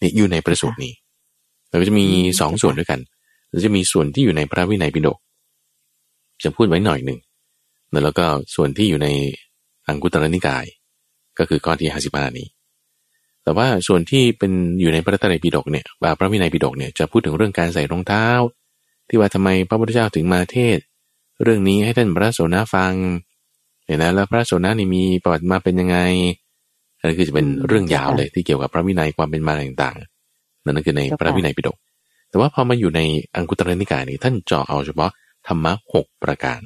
[0.00, 0.92] นี่อยู่ในประสูตรนี้
[1.68, 3.00] แล้วก็จะมีอืมสองส่วนด้วยกัน
[3.50, 5.18] แล้วจะมีส่วนที่อยู่ในพระวินัยปิฎก
[6.42, 7.18] จะพูดไว้หน่อยหนึ่ง
[8.04, 9.08] แล้วก็ส่วนที่อยู่ใน
[9.88, 10.64] อังคุตรนิกาย
[11.38, 12.46] ก็คือข้อที่ห้าสิบห้านี้
[13.44, 18.26] แต่ว่าส่วนที่เป็นอยู่ในพระไตรปิฎกเนี่ยว่าพระวินัยปิฎกเนี่ยจะพูดถึงเรื่องการใส่รองเท้า
[19.08, 20.84] ที่ว่าทำไมพระพุทธเจ้าถึงมาเทศน์
[21.42, 22.92] เรื่องนี้ให้ท่านพระโสนะฟัง
[23.84, 25.98] เนี่ยนะแล้วพระโสนะนี่มีประวัติมาเป็นยังไง
[26.98, 31.76] อันนี้คือจะเป็นอืมเรื่องยาวเลยที่เกี่ยวกับพระวินัยความเป็นมาต่างๆ นั่นก็คือในเจ้าค่ะพระวินัยปิฎก
[32.30, 33.00] แต่ว่าพอมาอยู่ใน
[33.34, 35.10] อังคุตรนิกายนี่ท่านเจาะเอาเฉพาะ
[35.46, 36.60] ธรรมะหกประการ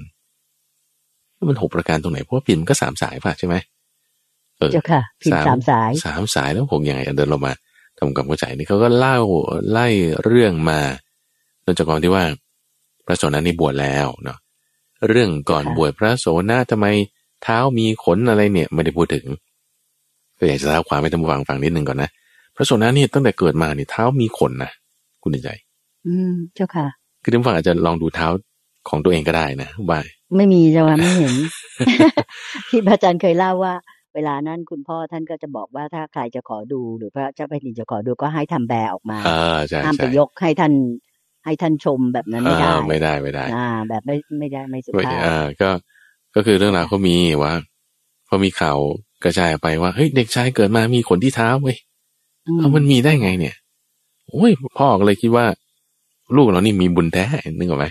[1.48, 3.56] มันหกประการตรงไหนเพราะว่าพิมพ์ก็สามสายป่ะใช่ไหม
[4.58, 7.52] เออเจ้าค่ะพิมพ์สามสายสามสายแล้วหกยังไงอะเดินลงมา
[7.96, 9.18] ทำความเข้าใจนี่เขาก็เล่า
[9.70, 9.88] ไล่
[10.24, 10.80] เรื่องมา
[11.62, 12.24] เนื่องจากความที่ว่า
[13.06, 14.38] พระโสนะนี่บวชแล้วเนาะ
[15.08, 16.86] เรื่องก่อนค่ะบวชพระโสนะทำไม
[17.42, 19.26] เท้ามีขนอะไรเนี่ยไม่ได้พูดถึง
[20.38, 22.10] ก็อยากจะเล่าความให้ท่านผู้ฟังฟังนิดนึงก่อนนะ
[22.56, 24.70] พระโสนะเนี่ยตั้งแต่เกิดมาเนี่ยเท้ามีขนนะ
[25.22, 25.50] คุณใจ
[26.06, 26.86] อืมเจ้าค่ะ
[27.22, 28.26] คือท่านผู้ฟังอาจจะลองดูเท้า
[28.88, 30.00] ของตัวเองก็ได้นะว่า
[30.36, 31.34] ไม่มีเจ้าค่ะไม่เห็น
[32.68, 33.74] ที่พระอาจารย์เคยเล่าว่า
[34.14, 40.72] เวลานั้นคุณพ่อท่านก็จะบอกว่าถ้าใครจะขอดูหรือพระเจ้าแผ่นดินจะขอดูก็ให้ทำแบออกมาอ่าใช่ห้ามใช่ไปยกให้ท่าน
[41.48, 45.70] ให้ท่านชมแบบนั้นไม่ได้อ่าไม่ได้ไม่ได้ อ่า แบบไม่ไม่ได้ไม่สุไม่ภาพอ่าก็
[46.34, 47.54] ก็คือเรื่องราวเขามีว่า
[48.28, 48.78] พอมีข่าว
[49.24, 51.76] กระจายออกไปว่าเฮ้ยเด็กชายเกิดมามีขนที่เท้าเว้ย
[52.46, 53.54] อืมเอามันมีได้ไงเนี่ย
[54.28, 55.46] โอ้ยพ่อก็เลยคิดว่า
[56.36, 57.24] ลูกเรานี่มีบุญแท้
[57.58, 57.86] นึกออกไหม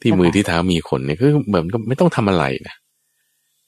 [0.00, 2.74] ที่มือที่เท้ามีขนเนี่ยคือแบบก็ไม่ต้องทำอะไรนะ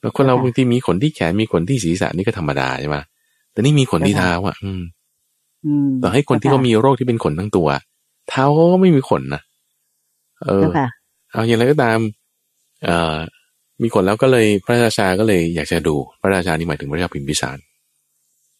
[0.01, 2.96] แล้วคนเราบางทีมีขนที่แขนมีขนที่ศีรษะนี่ก็ธรรมดาใช่ไหม
[3.53, 4.82] แต่นี่มีขนที่เท้าอะ อืม
[5.66, 7.68] อืมต่อให้คนที่เขามีโรคที่เป็นขนทั้งตัว
[8.30, 9.42] เท้าเขาก็ไม่มีขนนะ
[10.42, 10.88] เออเจ้าค่ะ
[11.30, 11.98] เอาอย่างไรก็ตาม
[12.84, 13.16] เอ่อ
[13.82, 17.58] มีขนแล้วก็เลยพระราชาก็เลยอยากจะดูพระราชานี่หมายถึงพระเจ้าพิมพิสาร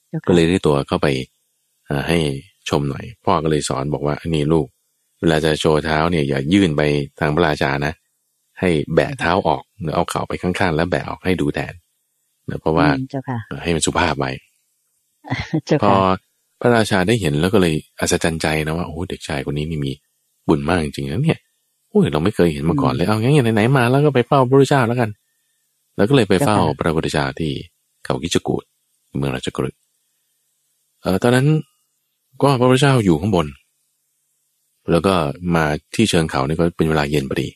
[0.09, 1.07] เจ้าค่ะก็เลยได้ตัวเข้าไป
[1.87, 2.19] เอ่อให้
[2.69, 4.67] ชมหน่อย พ่อก็เลยสอนบอกว่าอันนี้ลูก
[5.21, 6.83] เวลาจะโชว์เท้าเนี่ย อย่ายื่นไป
[7.21, 7.93] ทางพระราชานะ
[8.61, 11.75] ให้แบะเท้าออกหรือเอาเข่าไปข้างๆ แล้วแบะออกให้ดูแทน
[12.51, 14.31] นะเพราะว่าอืมเจ้าค่ะให้มันสุภาพไว้
[15.67, 15.99] เจ้าพอค่ะ
[16.61, 19.93] พระราชาได้เห็นแล้วก็เลยอัศจรรย์ใจนะว่าโอ้โหเด็กชายคนนี้นี่มี
[20.49, 21.39] บุญมากจริงๆนะเนี่ย
[21.91, 25.11] โอ้ยเราไม่เคยเห็นมาก่อนเลยเอางั้นอย่างไหนๆมาแล้วก็ไปเฝ้าพระพุทธเจ้าแล้วกัน
[25.97, 27.53] แล้วก็เลยไปเฝ้าพระพุทธเจ้าที่
[28.05, 28.65] เขากิจกูด
[29.19, 29.79] เมืองราชกฤห์
[31.03, 31.47] เออตอนนั้น
[32.43, 33.47] ก็พระพุทธเจ้าอยู่ข้างบน
[34.91, 35.15] แล้วก็
[35.55, 37.49] มาที่เชิงเขานี่ก็เป็นเวลาเย็นพอดี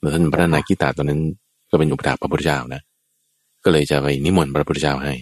[0.00, 1.20] แล้วท่านพระนาคิตาตอนนั้น
[1.70, 2.80] ก็เป็นอุปถาพระพุทธเจ้านะ
[3.64, 5.14] ก็เลยจะไปนิมนต์พระพุทธเจ้าให้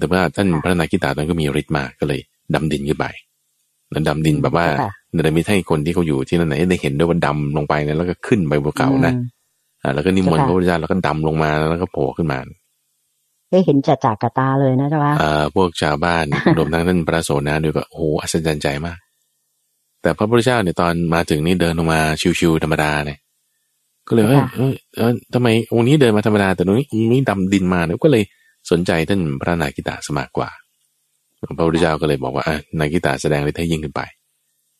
[0.00, 2.20] แต่ว่าท่านพระนาคิตาตอนนนก็มีฤทธิ์มากก็เลย
[2.54, 3.06] ดำดินขึ้นไป
[3.90, 9.24] แล้วดำดินแบบว่าค่ะเนรมิตให้คนที่เขาอยู่ที่นั่นไหนได้เห็นด้วยว่าดำลงไปนะแล้วก็ขึ้นไปบนเขานะอืม
[9.82, 12.38] อ่าแล้วก็นิมนต์ค่ะพระพุทธเจ้าแล้วก็ดำลงมาแล้วก็โผล่ขึ้นมา
[13.50, 16.24] ได้เห็นจัดจากกบตาเลยนะเจ้าค่ะอ่าพวกชาวบ้าน
[16.56, 18.98] รวมทั้งท่านพระโสนาด้วยก็โอ้โหอัศจรรย์ใจมาก
[20.02, 22.00] แต่พระพุทธเจ้าเนี่ยตอนมาถึงนี่เดินลงมา
[22.38, 23.18] ชิวๆธรรมดาเนี่ย
[24.08, 28.24] ก็เลยว่าค่ะเอยเอยทำไมองค์นี้เดินมาธรรมดาแต่ตรงนี้องค์นี้ดำดินมาเนี่ยก็เลย
[28.70, 30.50] สนใจท่านพระนาคิตาสมากกว่า
[31.56, 34.02] พระพุทธเจ้าก็เลยบอกว่าอะนาคิตาแสดงฤทธิ์ให้ยิ่งขึ้นไป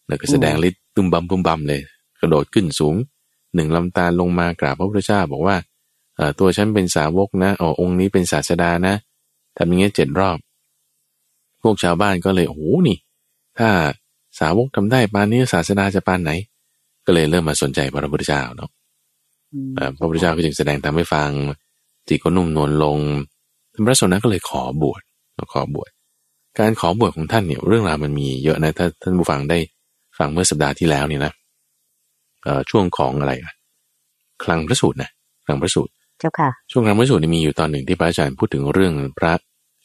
[0.07, 1.81] แล้วก็แสดงฤทธิ์ตุ้มบัมปุ้มบัมเลย
[2.21, 2.95] กระโดดขึ้นสูง
[3.55, 5.57] หนึ่งลำตาลลงมากราบพระพุทธเจ้าบอกว่า
[6.17, 8.95] เอ่อตัวฉันเป็นสาวกนะอ๋อองค์นี้เป็นศาสดานะ
[9.57, 10.39] ทำอย่างเงี้ยเจ็ดรอบ
[11.63, 12.97] พวกชาวบ้านก็เลยโอ้โหนี่
[13.59, 13.69] ถ้า
[14.41, 16.31] สาวกทำได้ปานนี้ศาสดาจะปานไหน
[17.07, 18.71] ก็เลยเริ่มมาสนใจพระพุทธเจ้าเนาะ
[19.53, 21.31] อืมเอ่อพระพุทธเจ้าก็จึงแสดงตามให้ฟัง
[22.09, 22.99] จิตก็นุ่มนวลลง
[23.87, 25.01] พระสนนะก็เลยขอบวช
[25.53, 25.91] ขอบวช
[26.59, 29.59] การขอบวชของท่านเนี่ยเรื่องราวมันมีเยอะนะถ้าท่านผู้ฟังได้
[30.19, 31.33] ฟังเมื่อสัปดาห์ที่แล้วเนี่ยนะ
[32.45, 33.53] เอ่อช่วงของอะไรอะ
[34.43, 35.11] คลังพระสูตรนะ
[35.47, 39.33] คลังพระสูตรเจ้าค่ะช่วงคลังพระสูตรนี่มีอยู่ตอนหนึ่งที่พระอาจารย์พูดถึงเรื่องพระ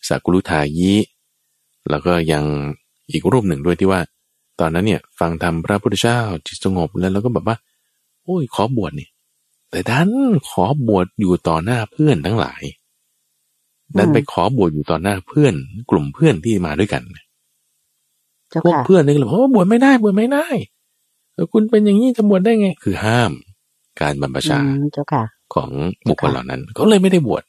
[0.08, 0.94] สักุลุทายี
[1.90, 2.44] แล้วก็ยัง
[3.12, 4.02] อีกรูปหนึ่งด้วยที่ว่า
[4.60, 7.58] ตอนนั้นเนี่ยฟังธรรมพระพุทธเจ้าจิตสงบแล้วแล้วก็แบบว่า
[8.24, 9.08] โอ้ยขอบวชนี่
[9.70, 10.10] แต่ดัน
[10.50, 12.62] ขอบวชอยู่ต่อหน้าเพื่อนทั้งหลาย
[13.98, 15.54] ดันไปขอบวชอยู่ต่อหน้าเพื่อน
[15.92, 17.04] กลุ่มเพื่อนที่มาด้วยกัน
[18.50, 20.46] เจ้าพวกค่ะเพื่อนนี่ก็เลยบอกว่าบวชไม่ได้บวชไม่ได้
[21.36, 23.32] แล้วคุณเป็นอย่างนี้จะบวชได้ไง คือห้าม
[24.02, 25.24] การบรรพชาอืมเจ้าค่ะ
[25.56, 25.70] ของ
[26.08, 27.44] บุคคลเหล่านั้นก็เลยไม่ได้บวช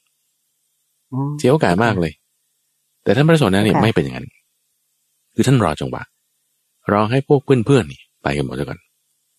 [1.13, 2.13] อ๋อเสียโอกาสมากเลย
[3.03, 4.27] แต่ท่านพระโสดาเนี่ยค่ะไม่เป็นอย่างนั้น
[5.35, 6.03] คือท่านรอจังหวะ
[6.93, 8.79] รอให้พวกเพื่อนๆนี่ไปกันหมดแล้วก่อน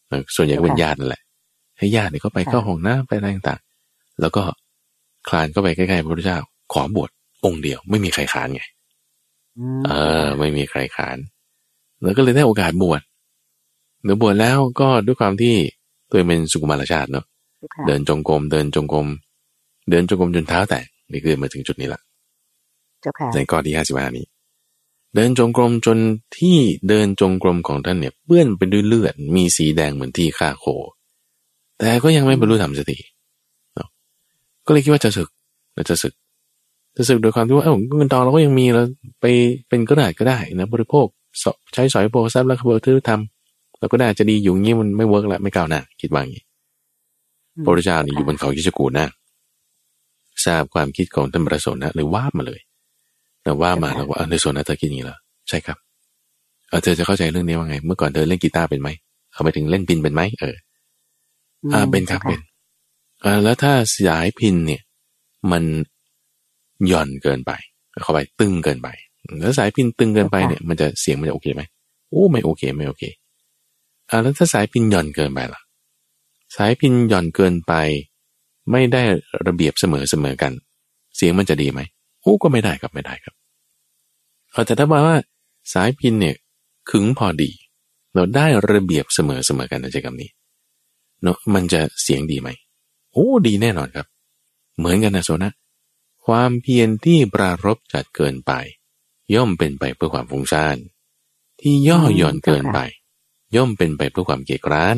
[0.08, 1.22] เออส่วนใหญ่ก็เป็นญาตินั่นแหละ
[1.78, 4.41] ให้ญาติเนี่ยเขาไปเข้าห้องน้ำไปอะไรต่างๆแล้วก็
[5.28, 6.39] คลานเข้าไปใกล้ๆพระพุทธเจ้า
[6.74, 7.09] ขอบวช
[7.45, 8.61] องค์เดียว ไม่มีใครขานไง
[9.80, 9.91] มเอ
[10.24, 11.18] อ ไม่มีใครขาน
[12.03, 13.01] แล้วก็เลยได้โอกาสบวช
[14.03, 15.55] เดี๋ยวบวชแล้วก็ด้วยความที่
[16.09, 17.26] ตัวเองเป็นสุกุมารชาติเนาะ
[17.57, 19.07] เจ้าค่ะเดินจงกรมเดินจงกรม
[19.89, 22.01] เดินจงกรมจนเท้าแตกนี่คือมาถึงจุดนี้ละ
[23.01, 24.26] เจ้าค่ะในข้อที่ห้าสิบห้านี้
[25.15, 25.97] เดินจงกรมจน
[26.38, 26.57] ที่
[26.88, 30.65] เดินจงกรมของท่านเนี่ยเปื้อนไปด้วยเลือดมีสีแดงเหมือนที่ฆ่าโค
[31.80, 32.97] แต่ก็ยังไม่บรรลุธรรมสักที
[33.76, 33.88] เนาะ
[34.65, 35.30] ก็เลยคิดว่าจะสึก
[35.74, 36.13] เราจะสึก
[36.98, 38.84] จะสึกโดยความที่ว่าเอ้าเงินทองเราก็ยังมีเรา
[39.22, 39.26] ไป
[39.70, 43.22] เป็นคฤหัสถ์ก็ได้นะบริโภคใช้สอยโภคทรัพย์แล้วขบวนธุรธรรม
[43.80, 46.43] เราก็ได้จะดีอยู่งี้มันไม่ work แล้วไม่ก้าวหน้าคิดว่าอย่างนี้
[47.64, 49.08] พระพุทธเจ้านี่อยู่บนเขาคิชฌกูฏนะ
[50.45, 52.60] ทราบความคิดของท่านพระโสณะเลยว่าบมาเลย
[53.43, 55.18] แต่ว่ามาแล้วว่าเออในส่วนนั้นเธอคิดอย่างนี้เหรอ
[55.50, 55.78] ใช่ครับ
[56.70, 58.89] เออเธอจะเข้าใจเรื่องนี้ว่าไง เมื่อก่อนเธอเล่นกีตาร์เป็นไหม
[59.34, 60.56] เอาไปถึงเล่นพินเป็นไหมเออ
[61.74, 62.41] อ่าเป็นครับเป็น
[63.24, 64.82] อ่าแล้วถ้าสายพินเนี่ย
[65.52, 65.64] มัน
[66.88, 67.51] หย่อนเกินไป
[68.03, 68.88] เข้าไปตึงเกินไป
[69.41, 71.61] แล้วสายพินตึงเกินไปเนี่ยมันจะเสียงมันจะโอเคไหม
[72.09, 73.03] โอ้ไม่โอเคไม่โอเค
[74.09, 75.61] อ่าแล้วถ้าสายพินหย่อนเกินไปล่ะ
[76.55, 77.73] สายพินหย่อนเกินไป
[78.71, 79.03] ไม่ได้
[79.47, 80.51] ระเบียบเสมอเสมอกัน
[81.17, 81.80] เสียงมันจะดีไหม
[82.21, 83.36] โอ้ก็ไม่ได้ครับไม่ได้ครับ
[84.51, 85.15] เอาแต่ถ้าว่า
[85.73, 86.36] สายพินเนี่ย
[86.89, 87.51] ขึงพอดี
[88.13, 90.30] เราได้ระเบียบเสมอเสมอกันนะใช้คำนี้
[91.23, 92.49] เนาะมันจะเสียงดีไหม
[93.13, 94.07] โอ้ดีแน่นอนครับ
[94.78, 95.51] เหมือนกันนะโซนะ
[96.28, 98.51] ความเพียรที่ปรารบจัดเกินไป
[99.36, 100.78] ย่อมเป็นไปเพื่อความฟุ้งซ่าน
[101.61, 102.80] ที่ย่อหย่อนเกินไป
[103.55, 104.97] ย่อมเป็นไปเพื่อความเกียจคร้าน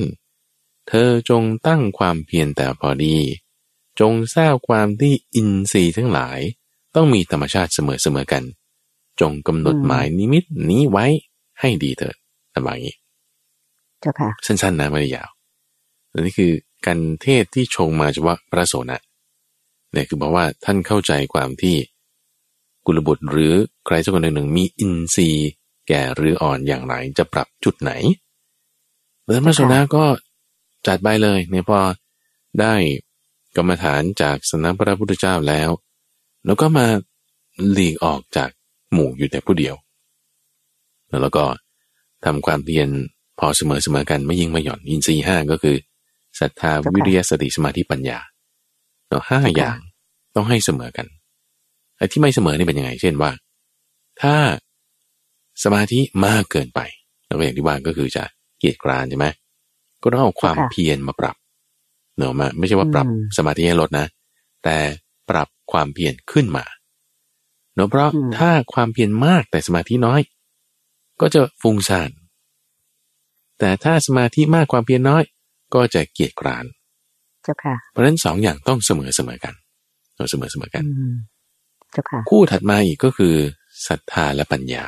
[0.88, 3.16] เธอจงตั้งความเพียรแต่พอดี
[4.00, 6.40] จงทราบความที่อินทรีย์ทั้งหลาย
[6.96, 7.80] ต้องมีธรรมชาติเส
[8.16, 8.44] มอๆกัน
[9.22, 11.06] จงกำหนดหมายนิมิตนี้ไว้
[11.60, 12.16] ให้ดีเถิด
[12.54, 12.96] นะบางอย่างนี้
[14.00, 15.30] เจ้าค่ะสั้นๆนะไม่ได้ยาว
[16.12, 16.52] อันนี้คือ
[16.86, 19.00] การเทศที่ชงมาเฉพาะพระโสนะ
[19.92, 21.76] เนี่ยคือบอกว่าท่านเข้าใจความที่
[22.86, 23.54] กุลบุตรหรือ
[23.86, 25.50] ใครสักคนหนึ่งมีอินทรีย์
[25.88, 27.92] แก่หรืออ่อนอย่างไรจะปรับจุดไหน
[29.26, 30.06] แล้วพระโสนะก็
[30.88, 31.80] จัดไปเลยเนี่ยพอ
[32.60, 32.74] ได้
[33.56, 35.70] กรรมฐานจากสนับพระพุทธเจ้าแล้ว
[36.46, 36.88] แล้วก็มา
[37.72, 38.50] หลีกออกจาก
[38.94, 39.76] หมู่อยู่แต่ผู้เดียว
[41.22, 41.46] แล้วก็
[42.26, 42.90] ทำความเพียร
[43.40, 45.78] พอเสมอเสมอกันไม่ยิ่งไม่หย่อนอินทรีย์ห้าก็คือ
[46.40, 48.20] ศรัทธาวิริยสติสมาธิปัญญา
[49.10, 49.78] เนาะห้าอย่าง
[50.36, 51.08] ต้องให้เสมอกัน
[51.98, 53.32] ไอ้ที่ไม่เสมอนี่เป็นยังไง เช่นว่า
[54.22, 54.36] ถ้า
[55.64, 56.80] สมาธิมากเกินไป
[57.28, 58.24] เราก็อย่างที่ว่าก็คือจะ
[58.60, 59.28] เกียจกรานใช่ไหม
[60.02, 61.36] ก็ต้องเอาความเพียรมาปรับ
[62.18, 63.08] เนาะมาไม่ใช่ว่าปรับ
[63.38, 64.08] สมาธิให้ลดนะ
[64.64, 64.78] แต่
[65.30, 66.66] ปรับความเพียรขึ้นมา
[67.76, 70.22] เนาะเพราะถ้าความเพียรมากแต่สมาธิน้อย
[71.22, 72.10] ก็จะฟุ้งซ่าน
[73.60, 75.24] แต่ถ้าสมาธิมากความเพียรน้อย
[75.74, 79.54] ก็จะเกียจกรานเจ้าค่ะ เพราะฉะนั้นสองอย่างต้องเสมอเสมอกัน
[80.16, 80.84] เสมอเสมอกัน
[81.92, 83.36] เจ้าค่ะ คู่ถัดมาอีกก็คือ
[83.88, 84.86] ศรัทธาและปัญญา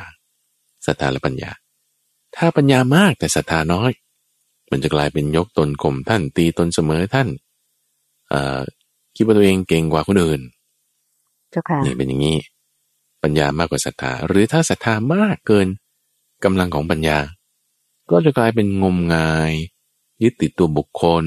[0.86, 1.50] ศรัทธาและปัญญา
[2.36, 3.90] ถ้าปัญญามากแต่ศรัทธาน้อย
[4.70, 7.28] มันจะกลายเป็นยกตนข่มท่านตีตนเสมอท่าน
[8.28, 8.60] เอ่อ
[9.16, 10.40] คิดว่าตัวเองเก่งกว่าคนอื่น
[11.50, 12.38] เจ้าค่ะนี่เป็นอย่างนี้
[13.22, 15.66] ปัญญามากกว่าศรัทธา หรือถ้าศรัทธามากเกิน
[16.44, 17.18] กำลังของปัญญา
[18.10, 19.52] ก็จะกลายเป็นงมงาย
[20.22, 21.24] ยึดติดตัวบุคคล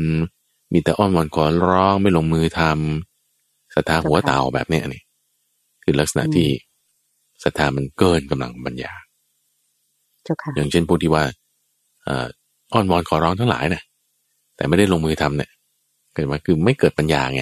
[0.76, 5.04] มีแต่อ้อนวอนขอร้องไม่ลงมือทำศรัทธาหัวเต่าแบบเนี้ยนี่
[5.84, 6.48] คือลักษณะที่
[7.44, 8.94] ศรัทธามันเกินกำลังปัญญา
[10.24, 11.24] เจ้าค่ะอย่างเช่นผู้ที่ว่า
[12.74, 13.82] อ้อนวอนขอร้องทั้งหลายนะ
[14.56, 15.50] แต่ไม่ได้ลงมือทำเนี่ย
[16.14, 17.42] เกิดมาคือไม่เกิดปัญญาไง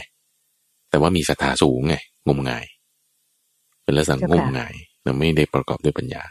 [0.89, 1.95] แต่ว่ามีศรัทธาสูงไง
[2.27, 2.65] งมงาย
[3.83, 4.73] เป็นลักษณะงมงาย
[5.03, 6.23] เราไม่ได้ประกอบด้วยปัญญา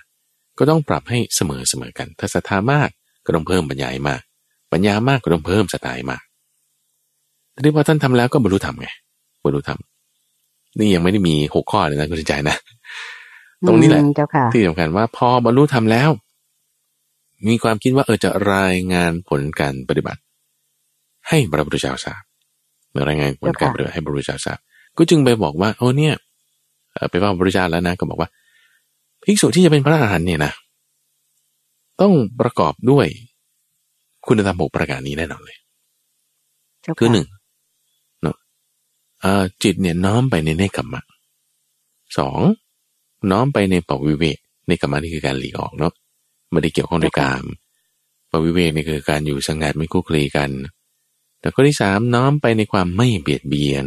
[0.58, 2.90] ก็ต้องปรับให้เสมอเสมอกัน ถ้าศรัทธามาก
[3.24, 4.22] ก็ต้องเพิ่มปัญญามาก
[4.72, 6.22] ปัญญามากก็ต้องเพิ่มศรัทธามาก
[7.54, 8.88] ทีนี้พอท่านทำแล้วก็บรรลุธรรมไง
[9.44, 9.78] บรรลุธรรม
[10.78, 12.56] นี่ยังไม่ได้มีหกข้อเลยนะคุณใจนะ
[13.66, 14.02] ตรงนี้แหละ
[14.52, 16.10] ที่สำคัญว่าพอบรรลุธรรมแล้ว
[17.48, 20.20] มีความคิดว่าเออจะรายงานผลการปฏิบัติ
[21.28, 22.22] ให้พระพุทธเจ้าทราบ
[23.08, 24.58] รายงานผลการปฏิบัติให้พระพุทธเจ้าทราบ
[24.98, 26.14] ก็จึงไปบอกว่าโอ้เนี่ย
[27.10, 28.28] ไปว่าพระพุทธเจ้าแล้วนะ ก็บอกว่า
[29.24, 30.52] ภิกษุที่จะเป็นพระอรหันต์เนี่ยนะ
[32.00, 33.06] ต้องประกอบด้วย
[34.26, 35.56] คุณธรรมหกประการนี้แน่นอนเลย
[36.98, 37.41] คือหนึ่งเนาะ
[39.62, 41.02] จิตเนี่ยน้อมไปในเนคขมะ
[42.18, 42.40] สอง
[43.30, 45.92] น้อมไปในปวิเวกในกรรมะนี่คือการหลีกออกเนาะ
[46.50, 47.44] ไม่ได้เกี่ยวข้องด้วยกาม
[48.30, 50.50] ปวิเวกนี่คือการอยู่สงัดไม่คุกคลีกัน
[51.40, 53.86] แต่ข้อที่สามน้อมไปในความไม่เบียดเบียน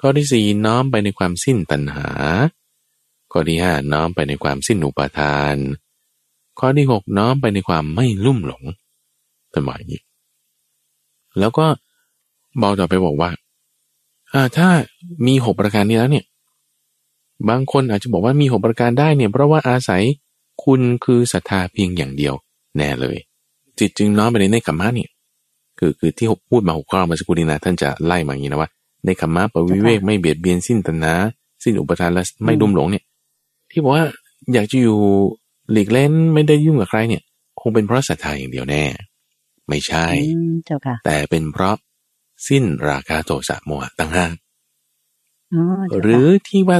[0.00, 2.08] ข้อที่สี่น้อมไปในความสิ้นตัณหา
[3.32, 5.56] ข้อที่ห้าน้อมไปในความสิ้นอุปาทาน
[6.58, 8.62] ข้อที่หกน้อมไปในความไม่ลุ่มหลง
[9.50, 10.00] เป็นหมายนี้
[11.38, 11.66] แล้วก็
[12.62, 13.30] บอกต่อไปบอกว่า
[14.56, 14.68] ถ้า
[15.26, 16.24] มีหกประการนี้แล้วเนี่ย
[17.48, 20.02] บางคนอาจจะบอกว่ามีหกประการได้เนี่ย เพราะว่าอาศัย
[20.64, 22.34] คุณคือศรัทธาเพียงอย่างเดียว
[22.76, 23.16] แน่เลย
[23.78, 25.10] จิตจึงน้อมไปในในคัมมะเนี่ย
[25.78, 28.70] คือคือที่พูดมาหกข้อมาสักครู่นี้นะท่านจะไล่มาอย่างนี้นะว่า
[29.04, 31.14] ในคัมมะปวิเวกไม่เบียดเบียนสิ้นตัณหา
[31.62, 33.04] สิ้นอุปทานและไม่ดุมหลงเนี่ย
[33.70, 34.04] ที่บอกว่า
[34.52, 34.98] อยากจะอยู่
[35.72, 37.22] หลีกเล่นไม่ได้ยุ่งกับใครเนี่ย
[37.60, 38.84] คงเป็นเพราะศรัทธาอย่างเดียวแน่
[39.68, 40.06] ไม่ใช่
[41.06, 41.76] แต่เป็นเพราะ
[42.48, 44.26] สิ้นราคาโทสะโมหะตั้งห้า
[46.00, 46.78] หรือที่ว่า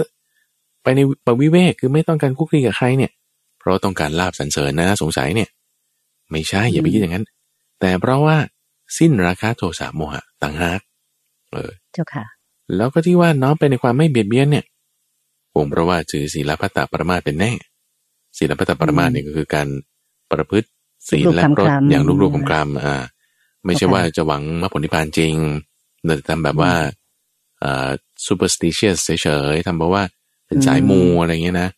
[0.82, 3.12] ไปในปวิเวกคือไม่ต้องการคุกคีกับใครเนี่ย
[3.58, 5.48] เพราะต้องการลาบสันเสริญนะสงสัยเนี่ย
[6.30, 7.26] ไม่ใช่อย่าไปคิดอย่างนั้น
[7.80, 8.36] แต่เพราะว่า
[8.98, 10.80] สิ้นราคาโทสะโมหะต่างหาก
[11.50, 12.24] เออเจ้าค่ะ
[12.76, 14.64] แล้วก็ที่ว่าน้อมไปในความไม่เบียดเบียนเนี่ย
[15.54, 17.52] ผมเพราะว่าถือศีลพัตตปรมาเป็นแน่
[18.38, 19.68] ศีลพัตตปรมาเนี่ยก็คือการ
[20.30, 20.68] ประพฤติ
[21.08, 23.04] ศีลและรสอย่างลูกๆของกรรมอ่า
[23.64, 25.34] ไม่ใช่ว่าจะหวังมรรคผลนิพพานจริง
[26.04, 26.72] แต่ทำแบบว่า
[27.62, 27.90] อ่า
[28.26, 30.04] superstitious เฉยๆทำแบบว่า
[30.46, 31.70] เป็นสายมูอะไรเงี้ยนะ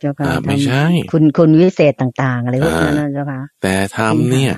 [0.00, 4.52] เจ้าค่ะไม่ใช่ คุณคุณวิเศษต่าง ๆ อะไรพวกนั้นเจ้าค่ะแต่ทำเนี่ย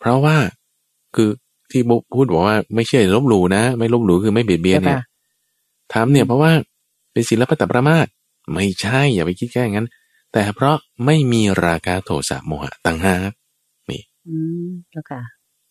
[0.00, 0.36] เพราะว่า
[1.14, 1.30] คือ
[1.70, 1.82] ที่
[2.14, 5.00] พูดบอกว่าไม่เชื่อลบหลู่นะ ไม่ลบหลู่คือไม่เบียดเบียนเนี่ย
[5.94, 6.52] ทำเนี่ยเพราะว่า
[7.12, 8.06] เป็นศิลปะตประมาท
[8.54, 9.86] ไม่ใช่อย่าไปคิดแค่งั้น
[10.32, 13.30] แต่เพราะไม่มีราคาโทสะโมหะตั้งหาก
[13.90, 14.36] นี่อื
[14.66, 15.22] มเจ้าค่ะ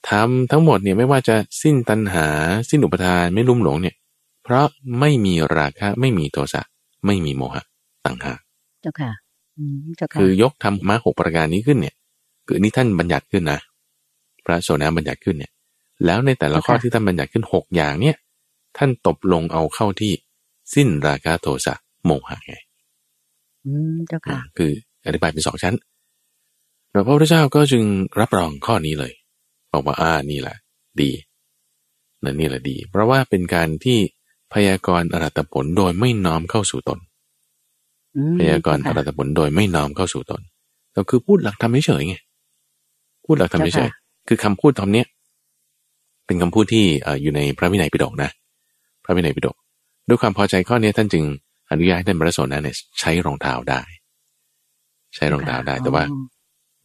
[0.09, 2.27] ทำทั้งหมดเนี่ยไม่ว่าจะสิ้นตัณหา
[2.69, 3.95] สิ้นอุปทานไม่ลุ่มหลงเนี่ย
[4.43, 4.65] เพราะ
[4.99, 6.61] ไม่มีราคะไม่มีโทสะ
[7.05, 7.63] ไม่มีโมหะ
[8.05, 8.39] ต่างหาก
[8.81, 9.11] เจ้าค่ะ
[9.57, 11.95] อืมเจ้าค่ะคือยกธรรมะหกประการนี้ขึ้นเนี่ย
[12.47, 13.59] คือนี่ท่านบัญญัติขึ้นนะ
[14.45, 15.51] พระโสดาบัญญัติขึ้นเนี่ย
[16.05, 18.15] แล้วในแต่ละข้อที่ท่านบัญญัติขึ้นหกอย่างเนี่ย
[18.77, 20.13] ท่านตบลงเอาเข้าที่
[20.75, 21.73] สิ้นราคะโทสะ
[22.05, 22.55] โมหะไง
[23.65, 24.71] อืมเจ้าค่ะคือ
[25.05, 25.75] อธิบายเป็นสองชั้น
[26.91, 27.83] แล้วพระพุทธเจ้าก็จึง
[28.19, 29.13] รับรองข้อนี้เลย
[29.75, 30.57] บอกว่าอ่านี่แหละ
[31.01, 31.11] ดี
[32.23, 33.97] นั่นนี่แหละดี เพราะว่าเป็นการที่
[34.53, 36.99] พยากรณ์อรัตผลโดยไม่น้อมเข้าสู่ตน
[38.15, 40.41] อืมพยากรณ์อรัตผลโดยไม่น้อมเข้าสู่ตน
[40.93, 42.15] เราคือพูดหลักธรรมเฉยๆไง
[43.25, 45.07] พูดหลักธรรมเฉยๆคือคำพูดคำเนี้ย
[46.25, 48.29] เป็นคำพูดที่เอ่ออยู่ในพระวินัยปิฎกนะ
[49.05, 49.55] พระวินัยปิฎก
[50.07, 51.23] ด้วยความพอใจข้อนี้ท่านจึง
[51.71, 53.81] อนุญาตให้ท่านพระโสดาเนี่ยใช้รองเท้าได้
[55.15, 56.23] ใช้รองเท้าได้แต่ว่าอ๋อ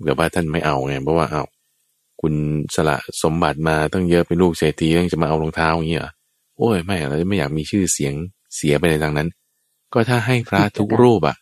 [0.05, 1.43] เกิดว่าท่านไม่เอาไงเพราะว่าเอา
[2.21, 2.35] คุณ
[2.75, 6.13] สละสมบัติมาตั้งเยอะเป็นลูกเศรษฐียังจะมาเอารองเท้าอย่างเงี้ยเหรอ
[6.59, 8.15] โอ้ยไม่เราไม่อยากมีชื่อเสียง
[8.57, 9.29] เสียไปในทางนั้น
[9.93, 11.37] ก็ถ้าให้พระทุกรูปอะ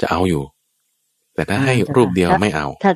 [0.00, 0.42] จะเอาอยู่
[1.34, 2.92] แต่ถ้าให้รูปเดียวไม่เอาถ้า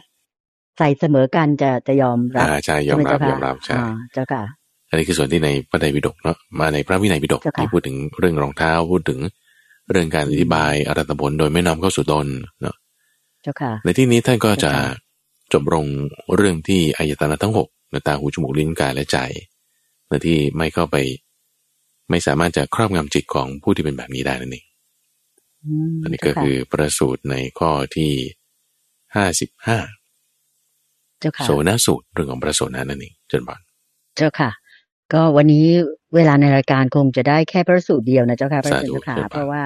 [0.79, 4.43] ใส่เสมอกันจะจะยอมรับอ่าใช่ยอมรับใช่ไหยอมรับใช่อ่าเจ้าค่ะ
[4.89, 9.21] อันนี้คือส่วนที่ในพระไตรปิฎกเนาะมาในพระวินัยปิฎกเจ้าค่ะที่พูดถึงเรื่องรองเท้าพูดถึง
[9.91, 12.27] เรื่องการอธิบายอรัตผลโดยไม่น้อมเข้าสู่ตน
[12.61, 12.77] เนาะ
[13.43, 15.87] เจ้าค่ะในที่นี้ท่านก็จะเจ้าค่ะจบลง
[16.37, 19.19] เรื่องที่อายตนะทั้งหกในตาหูจมูกลิ้นกายและใจ
[20.09, 20.97] ในที่ไม่เข้าไป
[22.11, 24.65] ไม่สามารถจะครอบงำจิตของผู้ที่เป็นแบบนี้ได้นั่นเอง
[25.65, 28.13] อืมอันนี้ก็เจ้าค่ะคือประสูตรในข้อที่
[29.15, 29.79] ห้าสิบห้า
[31.21, 33.61] เจ้าค่ะโสนสูตรเรื่องของพระโสนานั่นเองเจนบาน
[34.17, 34.51] เจ้าค่ะ
[35.13, 35.67] ก็วันนี้
[36.15, 39.63] เวลาในรายการคงจะได้แค่พระสูตรเดียวนะเจ้าค่ะพระอาจารย์เจ้าค่ะเพราะว่า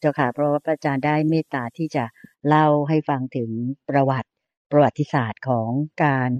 [0.00, 2.04] เจ้าค่ะ เพราะว่าพระอาจารย์ได้เมตตาที่จะ
[2.48, 3.50] เล่าให้ฟังถึง
[3.88, 4.29] ประวัติ
[4.70, 5.68] ประวัติศาสตร์ของ
[6.04, 6.30] การ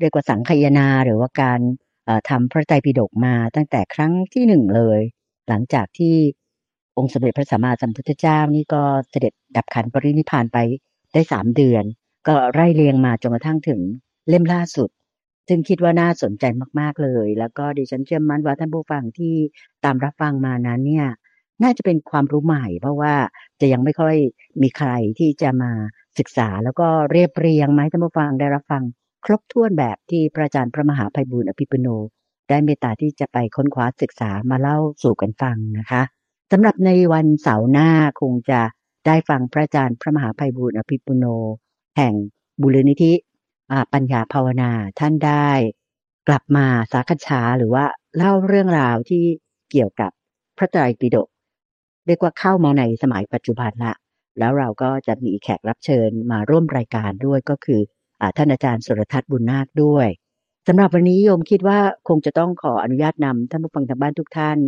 [0.00, 1.60] เรียกว่าสังคายนาหรือว่าการ
[2.04, 5.00] เอ่อทำพระไตรปิฎกมาตั้งแต่ครั้งที่หนึ่งเลย
[5.48, 6.14] หลังจากที่
[6.96, 10.58] องค์สมเด็จพระสัมมาสัมพุทธเจ้านี่ก็เสด็จดับขันปรินิพพานไป
[11.12, 11.84] ได้สามเดือน
[12.28, 13.80] ก็ไล่เรียงมาจนกระทั่งถึง
[14.28, 14.88] เล่มล่าสุด
[15.48, 16.44] ซึ่งคิดว่าน่าสนใจ
[16.80, 19.34] มาก ๆเลย แล้วก็ดิฉันเชื่อมั่นว่าท่านผู้ฟังที่
[19.84, 21.06] ตามรับฟังมานั้นเนี่ย
[21.62, 23.14] น่าจะเป็นความรู้ใหม่ เพราะว่า
[23.60, 24.16] จะยังไม่ค่อย
[24.62, 25.72] มีใครที่จะมา
[26.18, 28.82] ศึกษาแล้วก็เรียบเรียงมาให้ท่านผู้ฟังได้รับฟัง
[29.24, 31.88] ครบถ้วนแบบที่พระอาจารย์พระมหาภัยบูลย์อภิปุโน
[32.48, 36.02] ได้เมตตาที่จะไปค้นคว้าศึกษามาเล่าสู่กันฟังนะคะ
[36.52, 37.90] สำหรับในวันเสาร์หน้า
[38.20, 38.60] คงจะ
[39.06, 41.24] ได้ฟังพระอาจารย์พระมหาภัยบูลย์อภิปุโน
[41.96, 42.14] แห่ง
[42.62, 43.12] บุรณิธิ
[43.92, 45.48] ปัญญาภาวนาท่านได้
[46.28, 47.84] กลับมาสาขชาหรือว่า
[48.16, 49.24] เล่าเรื่องราวที่
[49.70, 50.10] เกี่ยวกับ
[50.58, 51.28] พระไตรปิฎก
[52.06, 53.94] เรียกว่าเข้ามาในสมัยปัจจุบันละ
[54.38, 57.80] แล้วเราก็จะมีแขกรับเชิญมาร่วมรายการด้วยก็คือ
[58.20, 60.08] อาท่านอาจารย์สุรทัศน์บุญนาคด้วย
[60.68, 61.78] สำหรับวันนี้โยมคิดว่า
[62.08, 64.58] คงจะต้องขออนุญาตนำท่านผู้ฟังทางบ้านทุกท่าน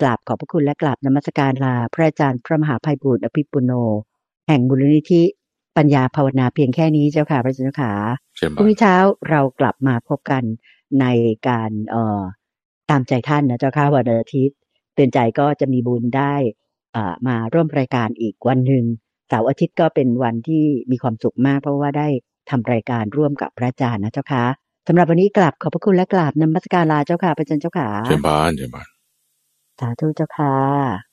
[0.00, 3.72] กราบขอบพระคุณและกราบนมัสการลา พระอาจารย์พระมหาภัยบูลย์อภิปุโน
[4.48, 5.22] แห่งบุรณิธิ
[5.76, 7.92] ปัญญาภาวนาเพียงแค่นี้เจ้าค่ะพระอาจารย์เจ้าค่ะ
[8.36, 8.96] เจนพบารุ่งนนี้เช้า
[9.30, 10.42] เรากลับมาพบกัน
[11.00, 11.06] ใน
[11.48, 12.22] การเอ่อ
[12.90, 14.56] ตามใจท่านนะเจ้าค่ะวันอาทิตย์
[14.94, 16.67] เตือนใจก็จะมีบุญได้อ่า
[17.28, 18.84] มาร่วมรายการอีกวันหนึ่ง
[19.28, 22.08] เสาร์อาทิตย์ก็เป็นวันที่มีความสุขมาก เพราะว่าได้
[22.50, 24.44] ทำรายการร่วมกับพระอาจารย์นะเจ้าค่ะ
[24.88, 28.88] สำหรับวันนี้กลับขอบพระคุณและกราบนมัสการลาเจ้าค่ะพระอาจารย์เจ้าค่ะเจนบานเจนบาน
[29.80, 31.07] สาธุเจ้าค่ะ